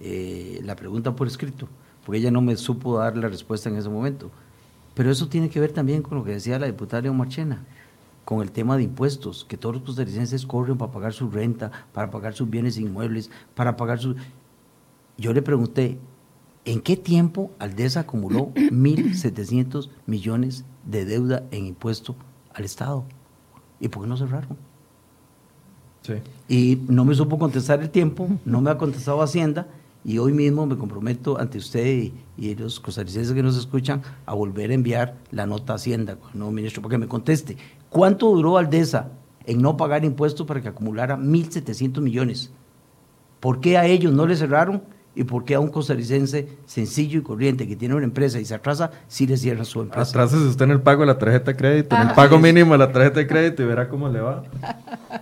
[0.00, 1.68] eh, la pregunta por escrito,
[2.04, 4.30] porque ella no me supo dar la respuesta en ese momento.
[4.94, 7.64] Pero eso tiene que ver también con lo que decía la diputada Leo Marchena,
[8.24, 12.10] con el tema de impuestos, que todos los costarricenses corren para pagar su renta, para
[12.10, 14.16] pagar sus bienes inmuebles, para pagar sus...
[15.18, 15.98] Yo le pregunté,
[16.64, 22.16] ¿en qué tiempo Aldesa acumuló 1.700 millones de deuda en impuestos
[22.56, 23.04] al Estado.
[23.78, 24.56] ¿Y por qué no cerraron?
[26.02, 26.14] Sí.
[26.48, 29.66] Y no me supo contestar el tiempo, no me ha contestado Hacienda
[30.04, 34.70] y hoy mismo me comprometo ante usted y, los costarricenses que nos escuchan a volver
[34.70, 37.56] a enviar la nota a Hacienda con el nuevo ministro para que me conteste.
[37.90, 39.10] ¿Cuánto duró Aldesa
[39.44, 42.52] en no pagar impuestos para que acumulara 1.700 millones?
[43.40, 44.82] ¿Por qué a ellos no le cerraron
[45.16, 48.54] y por qué a un costarricense sencillo y corriente que tiene una empresa y se
[48.54, 50.10] atrasa, sí le cierra su empresa.
[50.10, 52.78] Atrásese usted en el pago de la tarjeta de crédito, en el pago mínimo de
[52.78, 54.44] la tarjeta de crédito y verá cómo le va.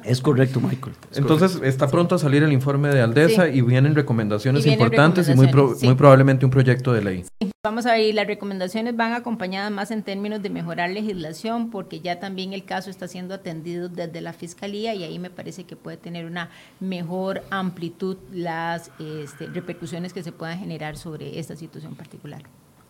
[0.05, 0.97] Es correcto, Michael.
[1.14, 5.49] Entonces, está pronto a salir el informe de Aldesa y vienen recomendaciones importantes y muy,
[5.49, 7.24] muy probablemente un proyecto de ley.
[7.65, 12.21] Vamos a ver, las recomendaciones van acompañadas más en términos de mejorar legislación, porque ya
[12.21, 15.97] también el caso está siendo atendido desde la Fiscalía y ahí me parece que puede
[15.97, 22.43] tener una mejor amplitud las este, repercusiones que se puedan generar sobre esta situación particular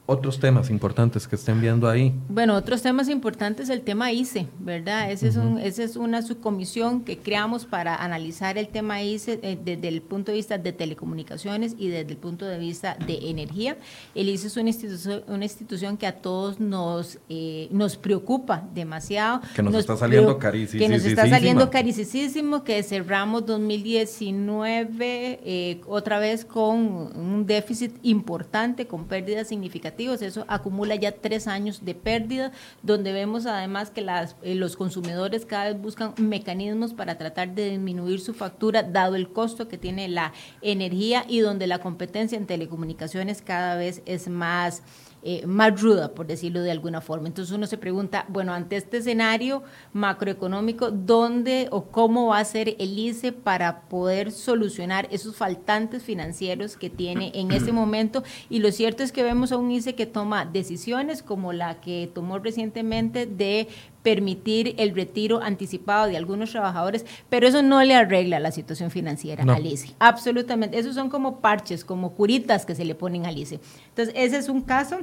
[0.07, 2.13] otros temas importantes que estén viendo ahí.
[2.29, 5.11] Bueno, otros temas importantes, el tema ICE, ¿verdad?
[5.11, 9.59] Ese es un, esa es una subcomisión que creamos para analizar el tema ICE eh,
[9.63, 13.79] desde el punto de vista de telecomunicaciones y desde el punto de vista de energía.
[14.15, 19.41] El ICE es una institución, una institución que a todos nos, eh, nos preocupa demasiado.
[19.55, 20.81] Que nos, está saliendo carísimo.
[20.81, 26.77] Que nos está saliendo carísimo, que cerramos 2019 eh, otra vez con
[27.17, 33.47] un déficit importante, con pérdidas significativas eso acumula ya tres años de pérdida, donde vemos
[33.47, 38.35] además que las, eh, los consumidores cada vez buscan mecanismos para tratar de disminuir su
[38.35, 40.33] factura, dado el costo que tiene la
[40.63, 44.83] energía y donde la competencia en telecomunicaciones cada vez es más
[45.27, 47.29] eh, más ruda, por decirlo de alguna forma.
[47.29, 49.63] Entonces uno se pregunta, bueno, ante este escenario
[49.95, 56.77] macroeconómico, ¿dónde o cómo va a ser el ICE para poder solucionar esos faltantes financieros
[56.77, 58.23] que tiene en este momento?
[58.51, 62.11] Y lo cierto es que vemos a un ICE que toma decisiones como la que
[62.13, 63.69] tomó recientemente de
[64.05, 69.43] permitir el retiro anticipado de algunos trabajadores, pero eso no le arregla la situación financiera
[69.43, 69.97] al ICE.
[69.99, 70.79] Absolutamente.
[70.79, 73.61] Esos son como parches, como curitas que se le ponen al ICE.
[73.89, 74.99] Entonces, ese es un caso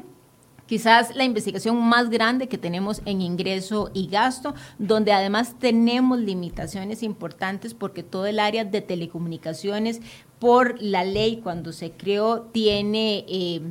[0.71, 7.03] quizás la investigación más grande que tenemos en ingreso y gasto, donde además tenemos limitaciones
[7.03, 9.99] importantes porque todo el área de telecomunicaciones,
[10.39, 13.61] por la ley cuando se creó, tiene, eh,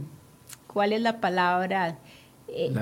[0.66, 1.98] ¿cuál es la palabra?
[2.52, 2.72] Eh,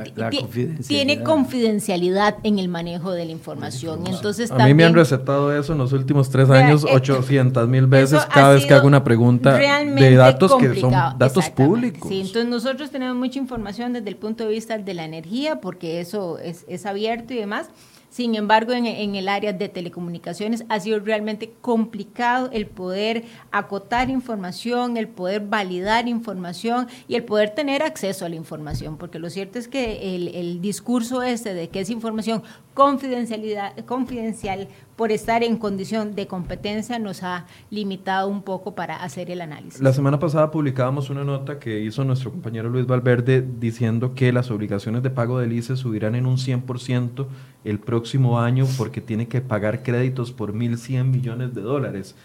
[0.86, 4.06] tiene confidencialidad en el manejo de la información.
[4.06, 8.24] Entonces, a mí me han recetado eso en los últimos tres años 800 mil veces
[8.32, 12.08] cada vez que hago una pregunta de datos que son datos públicos.
[12.08, 16.00] Sí, entonces nosotros tenemos mucha información desde el punto de vista de la energía, porque
[16.00, 17.70] eso es, es abierto y demás.
[18.18, 24.96] Sin embargo, en, el área de telecomunicaciones ha sido realmente complicado el poder acotar información,
[24.96, 29.60] el poder validar información y el poder tener acceso a la información, porque lo cierto
[29.60, 32.42] es que el, discurso este de que es información
[32.74, 34.66] confidencialidad, confidencial
[34.98, 39.80] por estar en condición de competencia nos ha limitado un poco para hacer el análisis.
[39.80, 44.50] La semana pasada publicábamos una nota que hizo nuestro compañero Luis Valverde diciendo que las
[44.50, 47.26] obligaciones de pago del ICE subirán en un 100%
[47.62, 52.16] el próximo año porque tiene que pagar créditos por 1.100 millones de dólares.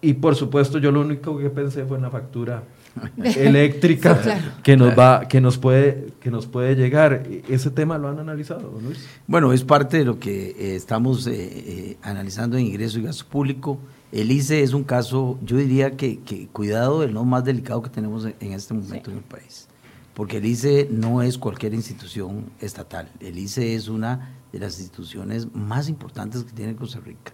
[0.00, 2.62] Y por supuesto yo lo único que pensé fue en la factura
[3.24, 4.20] eléctrica
[4.62, 7.24] que nos va que nos puede que nos puede llegar.
[7.48, 11.32] Ese tema lo han analizado Luis bueno es parte de lo que eh, estamos eh,
[11.34, 13.78] eh, analizando en ingreso y gasto público.
[14.10, 16.18] El ICE es un caso yo diría que,
[16.52, 19.68] cuidado el no más delicado que tenemos en este momento en el país.
[20.14, 23.08] Porque el ICE no es cualquier institución estatal.
[23.20, 27.32] El ICE es una de las instituciones más importantes que tiene Costa Rica.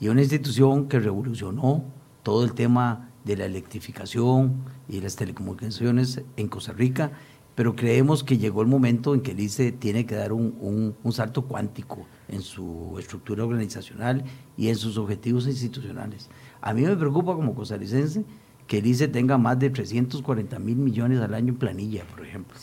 [0.00, 1.84] Y una institución que revolucionó
[2.22, 7.12] todo el tema de la electrificación y las telecomunicaciones en Costa Rica,
[7.54, 11.12] pero creemos que llegó el momento en que el ICE tiene que dar un, un,
[11.12, 14.22] salto cuántico en su estructura organizacional
[14.56, 16.30] y en sus objetivos institucionales.
[16.60, 18.24] A mí me preocupa como costarricense
[18.68, 22.54] que el ICE tenga más de 340 mil millones al año en planilla, por ejemplo.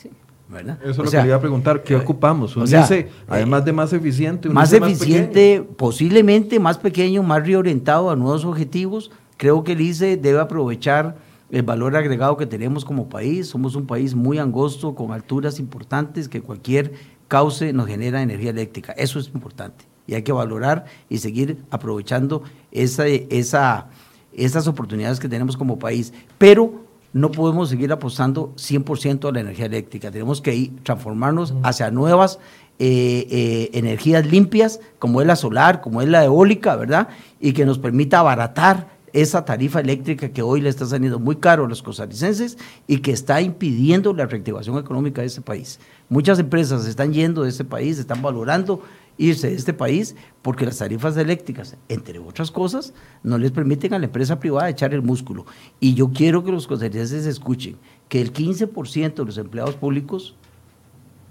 [0.47, 0.77] ¿verdad?
[0.81, 2.55] Eso es lo que le iba a preguntar, ¿qué eh, ocupamos?
[2.55, 8.15] Un ICE, además de más eficiente, un más eficiente, posiblemente más pequeño, más reorientado a
[8.15, 11.17] nuevos objetivos, Creo que el ICE debe aprovechar
[11.51, 13.47] el valor agregado que tenemos como país.
[13.47, 16.93] Somos un país muy angosto, con alturas importantes, que cualquier
[17.27, 18.93] cauce nos genera energía eléctrica.
[18.93, 19.85] Eso es importante.
[20.07, 23.87] Y hay que valorar y seguir aprovechando esa, esa,
[24.33, 26.13] esas oportunidades que tenemos como país.
[26.37, 30.11] Pero no podemos seguir apostando 100% a la energía eléctrica.
[30.11, 32.39] Tenemos que ir, transformarnos hacia nuevas
[32.77, 37.07] eh, eh, energías limpias, como es la solar, como es la eólica, ¿verdad?
[37.39, 41.63] Y que nos permita abaratar esa tarifa eléctrica que hoy le está saliendo muy caro
[41.63, 45.79] a los costarricenses y que está impidiendo la reactivación económica de este país.
[46.09, 48.81] Muchas empresas están yendo de este país, están valorando
[49.17, 52.93] irse de este país porque las tarifas eléctricas, entre otras cosas,
[53.23, 55.45] no les permiten a la empresa privada echar el músculo.
[55.79, 57.77] Y yo quiero que los costarricenses escuchen
[58.09, 60.35] que el 15% de los empleados públicos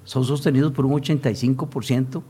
[0.05, 2.23] son sostenidos por un 85%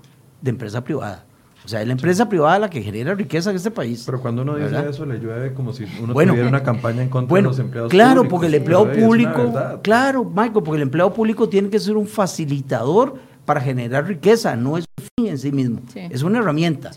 [0.42, 1.24] de empresa privada.
[1.64, 4.02] O sea, es la empresa privada la que genera riqueza en este país.
[4.04, 7.34] Pero cuando uno dice eso, le llueve como si uno tuviera una campaña en contra
[7.36, 8.28] de los empleados claro, públicos.
[8.28, 12.06] Claro, porque el empleado público, claro, Michael, porque el empleado público tiene que ser un
[12.06, 16.90] facilitador para generar riqueza, no es un fin en sí mismo, es una herramienta.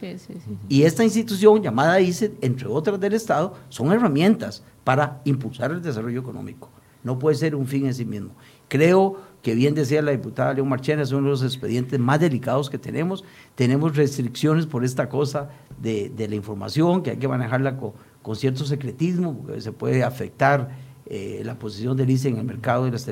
[0.70, 6.20] y esta institución llamada ICE, entre otras del Estado, son herramientas para impulsar el desarrollo
[6.20, 6.70] económico.
[7.04, 8.32] No puede ser un fin en sí mismo.
[8.68, 12.70] Creo que bien decía la diputada León Marchena, es uno de los expedientes más delicados
[12.70, 13.24] que tenemos.
[13.56, 15.50] Tenemos restricciones por esta cosa
[15.82, 17.94] de, la información, que hay que manejarla con,
[18.36, 20.70] cierto secretismo, porque se puede afectar
[21.06, 23.10] eh, la posición del ICE en el mercado de las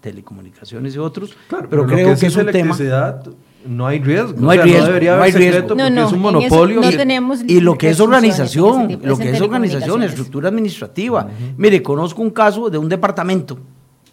[0.00, 1.36] telecomunicaciones y otros.
[1.48, 2.76] pero, creo que, es un tema
[3.66, 4.34] no hay riesgo.
[4.36, 4.80] No hay riesgo.
[4.80, 6.80] No debería haber secreto porque es un monopolio.
[7.46, 11.28] y, lo que es organización, lo que es organización, estructura administrativa.
[11.56, 13.58] Mire, conozco un caso de un departamento,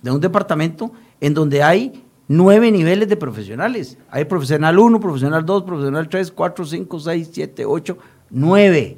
[0.01, 0.91] de un departamento
[1.21, 3.97] en donde hay nueve niveles de profesionales.
[4.09, 7.97] Hay profesional 1, profesional 2, profesional 3, 4, 5, 6, 7, 8,
[8.29, 8.97] 9.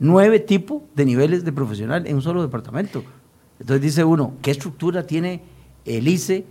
[0.00, 3.02] Nueve tipos de niveles de profesional en un solo departamento.
[3.58, 5.42] Entonces dice uno, ¿qué estructura tiene
[5.84, 6.44] el ICE?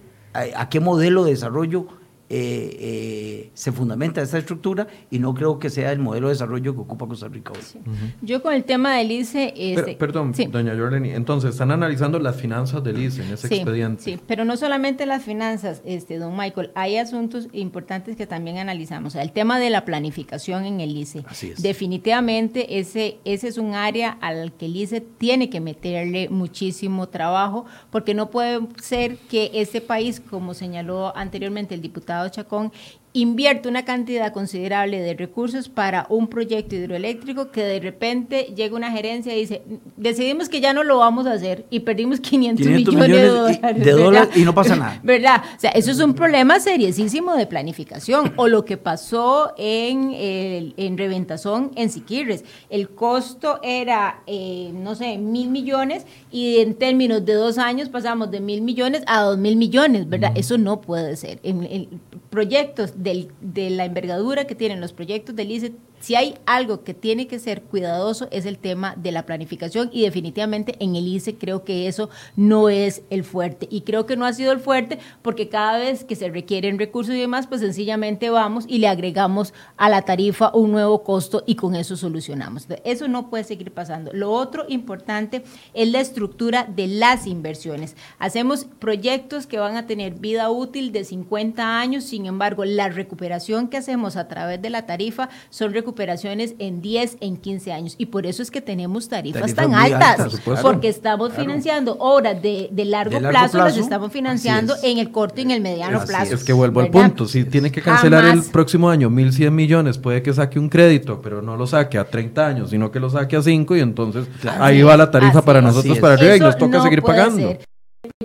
[0.56, 1.88] a qué modelo de desarrollo
[2.30, 6.74] eh, eh, se fundamenta esta estructura y no creo que sea el modelo de desarrollo
[6.74, 7.82] que ocupa Costa Rica hoy.
[8.22, 9.54] Yo con el tema del ICE...
[9.56, 14.04] Este, perdón, doña Jordani, entonces están analizando las finanzas del ICE en ese expediente.
[14.04, 19.16] Sí, pero no solamente las finanzas, este, don Michael, hay asuntos importantes que también analizamos.
[19.16, 21.24] el tema de la planificación en el ICE.
[21.60, 27.66] Definitivamente ese, ese es un área al que el ICE tiene que meterle muchísimo trabajo
[27.90, 32.72] porque no puede ser que este país, como señaló anteriormente el diputado Chacón,
[33.14, 38.92] invierte una cantidad considerable de recursos para un proyecto hidroeléctrico que de repente llega una
[38.92, 39.64] gerencia y dice,
[39.96, 44.30] decidimos que ya no lo vamos a hacer y perdimos 500, millones, de dólares.
[44.36, 45.00] y no pasa nada.
[45.04, 45.42] ¿Verdad?
[45.56, 48.34] O sea, eso es un problema seriosísimo de planificación.
[48.36, 52.44] O lo que pasó en, en Reventazón, en Siquirres.
[52.70, 58.30] El costo era, eh, no sé, mil millones y en términos de dos años pasamos
[58.32, 60.34] de mil millones a dos mil millones, ¿verdad?
[60.36, 61.40] Eso no puede ser.
[61.44, 66.84] En, en proyectos de la envergadura que tienen los proyectos del ICE si hay algo
[66.84, 71.08] que tiene que ser cuidadoso es el tema de la planificación y definitivamente en el
[71.08, 74.60] ICE creo que eso no es el fuerte y creo que no ha sido el
[74.60, 78.88] fuerte porque cada vez que se requieren recursos y demás pues sencillamente vamos y le
[78.88, 82.68] agregamos a la tarifa un nuevo costo y con eso solucionamos.
[82.84, 84.12] Eso no puede seguir pasando.
[84.14, 85.44] Lo otro importante
[85.74, 87.96] es la estructura de las inversiones.
[88.20, 93.68] Hacemos proyectos que van a tener vida útil de 50 años, sin embargo la recuperación
[93.68, 97.96] que hacemos a través de la tarifa son recuperaciones recuperaciones en 10, en 15 años.
[97.98, 103.18] Y por eso es que tenemos tarifas, tan altas, porque estamos financiando obras de, largo,
[103.20, 106.36] plazo, las estamos financiando en el corto y en el mediano plazo.
[106.36, 110.22] Es que vuelvo al punto, si tiene que cancelar el próximo año 1.100 millones, puede
[110.22, 113.38] que saque un crédito, pero no lo saque a 30 años, sino que lo saque
[113.38, 114.28] a 5 y entonces
[114.60, 117.58] ahí va la tarifa para nosotros para arriba y nos toca seguir pagando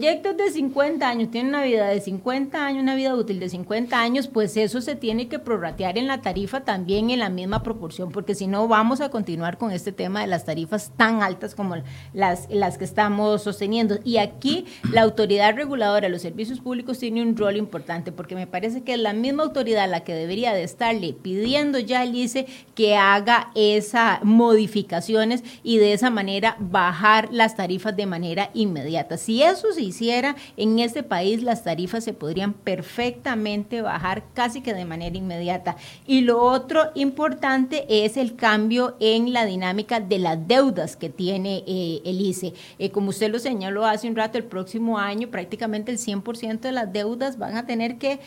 [0.02, 4.00] proyectos de 50 años tienen una vida de 50 años, una vida útil de 50
[4.00, 8.10] años, pues eso se tiene que prorratear en la tarifa también en la misma proporción,
[8.10, 11.76] porque si no vamos a continuar con este tema de las tarifas tan altas como
[12.14, 14.00] las, las que estamos sosteniendo.
[14.02, 18.48] Y aquí la autoridad reguladora de los servicios públicos tiene un rol importante, porque me
[18.48, 22.46] parece que es la misma autoridad la que debería de estarle pidiendo ya al ICE
[22.74, 29.16] que haga esas modificaciones y de esa manera bajar las tarifas de manera inmediata.
[29.16, 34.74] Si eso se hiciera en este país, las tarifas se podrían perfectamente bajar casi que
[34.74, 35.76] de manera inmediata.
[36.06, 41.62] Y lo otro importante es el cambio en la dinámica de las deudas que tiene
[41.66, 42.54] eh, el ICE.
[42.78, 46.72] Eh, como usted lo señaló hace un rato, el próximo año prácticamente el 100% de
[46.72, 48.20] las deudas van a tener que,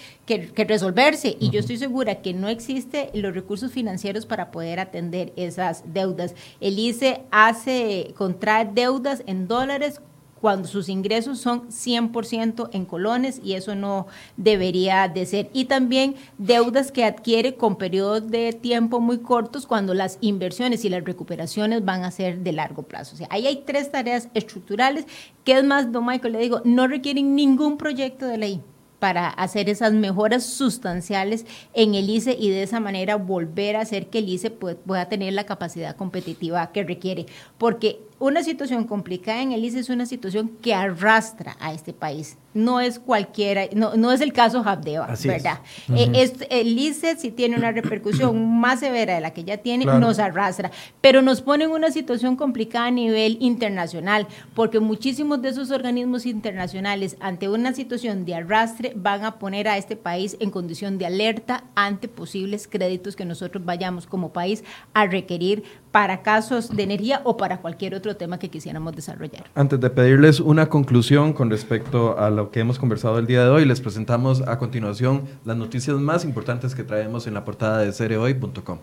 [0.55, 1.35] resolverse.
[1.39, 6.35] Y yo estoy segura que no existe los recursos financieros para poder atender esas deudas.
[6.61, 10.01] El ICE hace, contrae deudas en dólares
[10.45, 14.05] cuando sus ingresos son 100% en colones y eso no
[14.37, 15.49] debería de ser.
[15.53, 20.89] Y también deudas que adquiere con periodos de tiempo muy cortos cuando las inversiones y
[20.89, 23.15] las recuperaciones van a ser de largo plazo.
[23.15, 25.07] O sea, ahí hay tres tareas estructurales
[25.43, 28.61] que es más, don Michael, le digo, no requieren ningún proyecto de ley
[28.99, 34.07] para hacer esas mejoras sustanciales en el ICE y de esa manera volver a hacer
[34.07, 37.25] que el ICE pueda tener la capacidad competitiva que requiere.
[37.57, 42.37] Porque una situación complicada en el ICE es una situación que arrastra a este país.
[42.53, 45.59] No es cualquiera, no, no es el caso Habdeba, ¿verdad?
[45.93, 50.19] Eh, el ICE si tiene una repercusión más severa de la que ya tiene, nos
[50.19, 55.71] arrastra, pero nos pone en una situación complicada a nivel internacional, porque muchísimos de esos
[55.71, 60.97] organismos internacionales ante una situación de arrastre van a poner a este país en condición
[60.97, 64.63] de alerta ante posibles créditos que nosotros vayamos como país
[64.93, 65.63] a requerir
[65.95, 69.45] para casos de energía o para cualquier otro tema que quisiéramos desarrollar.
[69.55, 73.49] Antes de pedirles una conclusión con respecto a lo que hemos conversado el día de
[73.49, 77.93] hoy, les presentamos a continuación las noticias más importantes que traemos en la portada de
[77.93, 78.79] cereoy.com.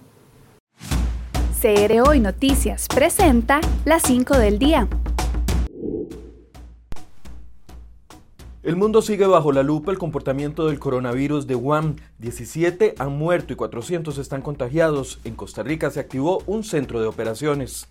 [1.60, 4.88] CR Hoy Noticias presenta las 5 del día.
[8.62, 11.96] El mundo sigue bajo la lupa el comportamiento del coronavirus de Wuhan.
[12.20, 15.18] 17 han muerto y 400 están contagiados.
[15.24, 17.88] En Costa Rica se activó un centro de operaciones.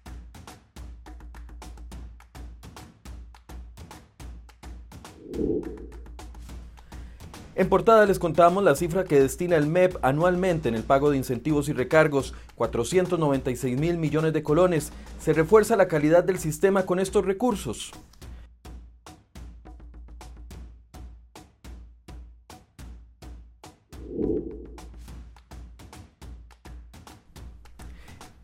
[7.55, 11.17] En portada les contamos la cifra que destina el MEP anualmente en el pago de
[11.17, 14.93] incentivos y recargos, 496 mil millones de colones.
[15.19, 17.91] Se refuerza la calidad del sistema con estos recursos.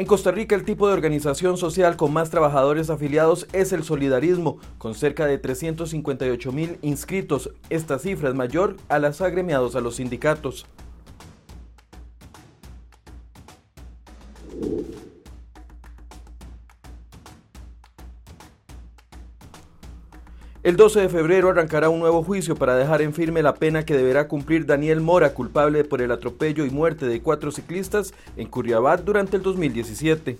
[0.07, 4.95] Costa Rica el tipo de organización social con más trabajadores afiliados es el solidarismo, con
[4.95, 7.51] cerca de 358 mil inscritos.
[7.69, 10.65] Esta cifra es mayor a las agremiados a los sindicatos.
[20.67, 23.95] El 12 de febrero arrancará un nuevo juicio para dejar en firme la pena que
[23.95, 28.99] deberá cumplir Daniel Mora, culpable por el atropello y muerte de cuatro ciclistas en Curriabat
[29.05, 30.37] durante el 2017.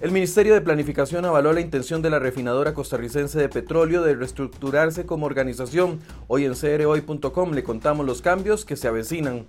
[0.00, 5.04] El Ministerio de Planificación avaló la intención de la refinadora costarricense de petróleo de reestructurarse
[5.04, 5.98] como organización.
[6.28, 9.46] Hoy en crhoy.com le contamos los cambios que se avecinan.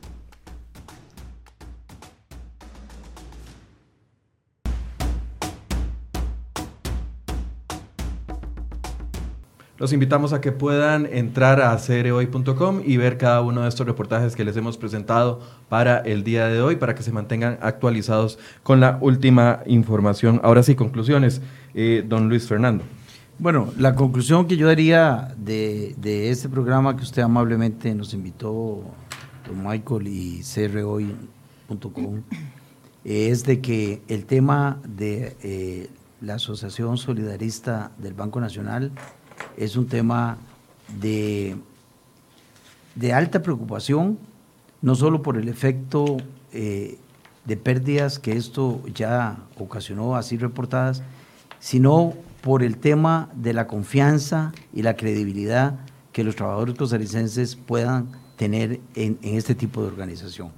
[9.81, 14.35] Los invitamos a que puedan entrar a cereoy.com y ver cada uno de estos reportajes
[14.35, 18.79] que les hemos presentado para el día de hoy, para que se mantengan actualizados con
[18.79, 20.39] la última información.
[20.43, 21.41] Ahora sí, conclusiones,
[21.73, 22.83] eh, don Luis Fernando.
[23.39, 28.83] Bueno, la conclusión que yo daría de, de este programa que usted amablemente nos invitó,
[29.47, 32.21] don Michael y cereoy.com,
[33.03, 35.89] es de que el tema de eh,
[36.21, 38.91] la Asociación Solidarista del Banco Nacional
[39.57, 40.37] es un tema
[40.99, 41.55] de,
[42.95, 44.17] de alta preocupación,
[44.81, 46.17] no solo por el efecto
[46.51, 46.97] eh,
[47.45, 51.03] de pérdidas que esto ya ocasionó así reportadas,
[51.59, 55.79] sino por el tema de la confianza y la credibilidad
[56.11, 60.49] que los trabajadores costarricenses puedan tener en, en, este tipo de organización.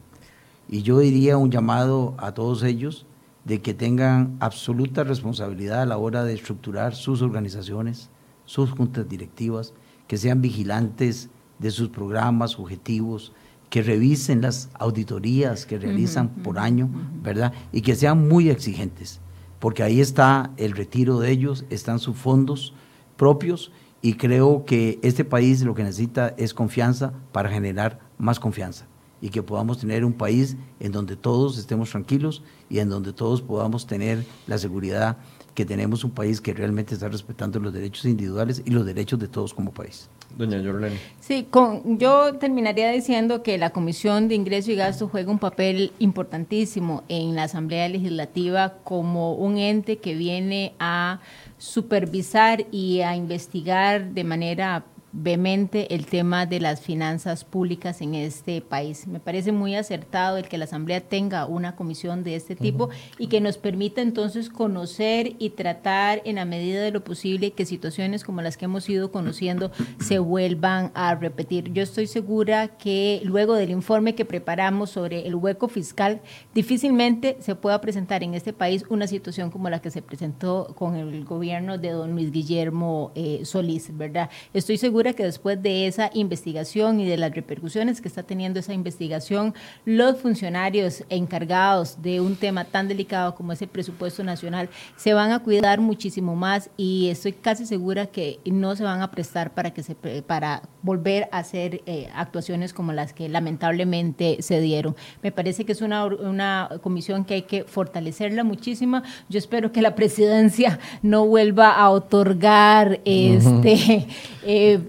[0.69, 3.05] Y yo diría un llamado a todos ellos
[3.43, 8.09] de que tengan absoluta responsabilidad a la hora de estructurar sus organizaciones,
[8.45, 9.73] sus juntas directivas,
[10.07, 11.29] que sean vigilantes
[11.59, 13.33] de sus programas, objetivos,
[13.69, 16.89] que revisen las auditorías que realizan por año,
[17.23, 17.53] ¿verdad?
[17.71, 19.19] Y que sean muy exigentes,
[19.59, 22.73] porque ahí está el retiro de ellos, están sus fondos
[23.17, 23.71] propios
[24.01, 28.85] y creo que este país lo que necesita es confianza para generar más confianza
[29.21, 33.41] y que podamos tener un país en donde todos estemos tranquilos y en donde todos
[33.41, 35.17] podamos tener la seguridad
[35.53, 39.27] que tenemos un país que realmente está respetando los derechos individuales y los derechos de
[39.27, 40.09] todos como país.
[40.35, 40.97] Doña Yorlene.
[41.19, 45.91] Sí, con, yo terminaría diciendo que la Comisión de Ingreso y Gasto juega un papel
[45.99, 51.19] importantísimo en la Asamblea Legislativa como un ente que viene a
[51.59, 58.61] supervisar y a investigar de manera vehemente el tema de las finanzas públicas en este
[58.61, 59.05] país.
[59.07, 62.89] Me parece muy acertado el que la Asamblea tenga una comisión de este tipo
[63.19, 67.65] y que nos permita entonces conocer y tratar en la medida de lo posible que
[67.65, 71.71] situaciones como las que hemos ido conociendo se vuelvan a repetir.
[71.73, 76.21] Yo estoy segura que luego del informe que preparamos sobre el hueco fiscal,
[76.55, 80.95] difícilmente se pueda presentar en este país una situación como la que se presentó con
[80.95, 84.31] el gobierno de don Luis Guillermo eh, Solís, ¿verdad?
[84.53, 88.73] Estoy segura que después de esa investigación y de las repercusiones que está teniendo esa
[88.73, 95.31] investigación, los funcionarios encargados de un tema tan delicado como ese presupuesto nacional se van
[95.31, 99.73] a cuidar muchísimo más y estoy casi segura que no se van a prestar para
[99.73, 104.95] que se para volver a hacer eh, actuaciones como las que lamentablemente se dieron.
[105.21, 109.01] Me parece que es una, una comisión que hay que fortalecerla muchísimo.
[109.29, 114.07] Yo espero que la presidencia no vuelva a otorgar este
[114.45, 114.79] eh,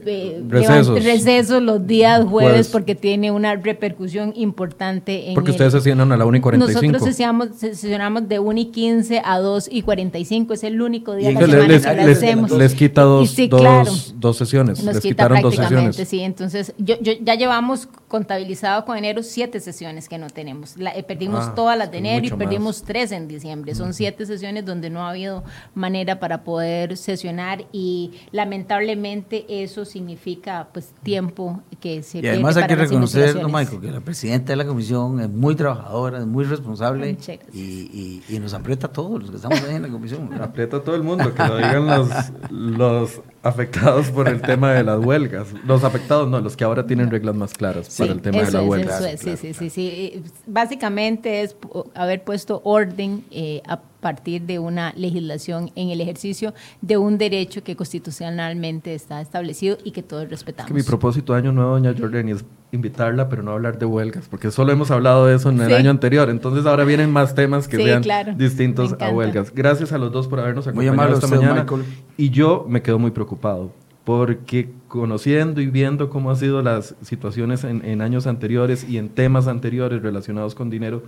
[0.49, 1.05] recesos.
[1.05, 1.63] recesos.
[1.63, 5.29] los días jueves porque tiene una repercusión importante.
[5.29, 6.93] En porque el, ustedes sesionan a la 1 y 45.
[6.93, 10.55] Nosotros sesionamos, sesionamos de 1 y 15 a 2 y 45.
[10.55, 12.51] Es el único día y de la semana les, que les, hacemos.
[12.51, 13.93] Les quita dos, sí, dos, claro.
[14.17, 14.83] dos sesiones.
[14.83, 16.09] Nos les quita quitaron dos prácticamente, sesiones.
[16.09, 16.21] sí.
[16.21, 20.77] Entonces, yo, yo, ya llevamos contabilizado con enero siete sesiones que no tenemos.
[20.77, 23.75] La, eh, perdimos Ah, todas las de enero y perdimos tres en diciembre.
[23.75, 25.45] Son siete sesiones donde no ha habido
[25.75, 32.63] manera para poder sesionar y lamentablemente eso significa pues tiempo que se Y además pierde
[32.63, 33.49] hay que reconocer, ¿no.
[33.49, 37.17] Michael, que la presidenta de la comisión es muy trabajadora, es muy responsable
[37.53, 40.29] y, y- y nos aprieta a todos los que estamos ahí en la comisión.
[40.43, 42.09] Aprieta a todo el mundo, que lo digan los,
[42.51, 45.47] los afectados por el tema de las huelgas.
[45.65, 48.51] Los afectados no, los que ahora tienen reglas más claras Sí, para el tema de
[48.51, 48.97] la es, huelga.
[48.99, 50.23] eso es, sí, sí, sí, sí.
[50.47, 51.55] Básicamente es
[51.95, 56.53] haber puesto orden eh, a partir de una legislación en el ejercicio
[56.83, 60.69] de un derecho que constitucionalmente está establecido y que todos respetamos.
[60.69, 64.29] Que mi propósito de año nuevo, doña Jordan, es invitarla, pero no hablar de huelgas,
[64.29, 65.73] porque solo hemos hablado de eso en el Sí.
[65.73, 66.29] año anterior.
[66.29, 68.35] Entonces ahora vienen más temas que Sí, sean claro.
[68.37, 69.55] distintos a huelgas.
[69.55, 71.63] Gracias a los dos por habernos Muy acompañado amable esta usted, mañana.
[71.63, 71.85] Michael.
[72.19, 73.73] Y yo me quedo muy preocupado,
[74.05, 79.09] porque conociendo y viendo cómo han sido las situaciones en, en años anteriores y en
[79.09, 81.03] temas anteriores relacionados con dinero,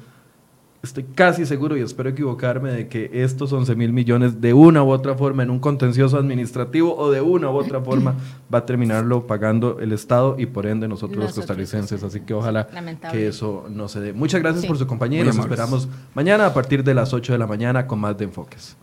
[0.86, 4.90] estoy casi seguro y espero equivocarme de que estos 11 mil millones de una u
[4.90, 8.14] otra forma en un contencioso administrativo o de una u otra forma
[8.52, 12.00] va a terminarlo pagando el Estado y por ende nosotros, los Nosotros, costarricenses.
[12.00, 12.06] sí.
[12.06, 13.18] Así que ojalá Lamentable.
[13.18, 14.12] que eso no se dé.
[14.12, 14.68] Muchas gracias Sí.
[14.68, 17.86] por su compañía y nos esperamos mañana a partir de las 8 de la mañana
[17.86, 18.76] con más de enfoques.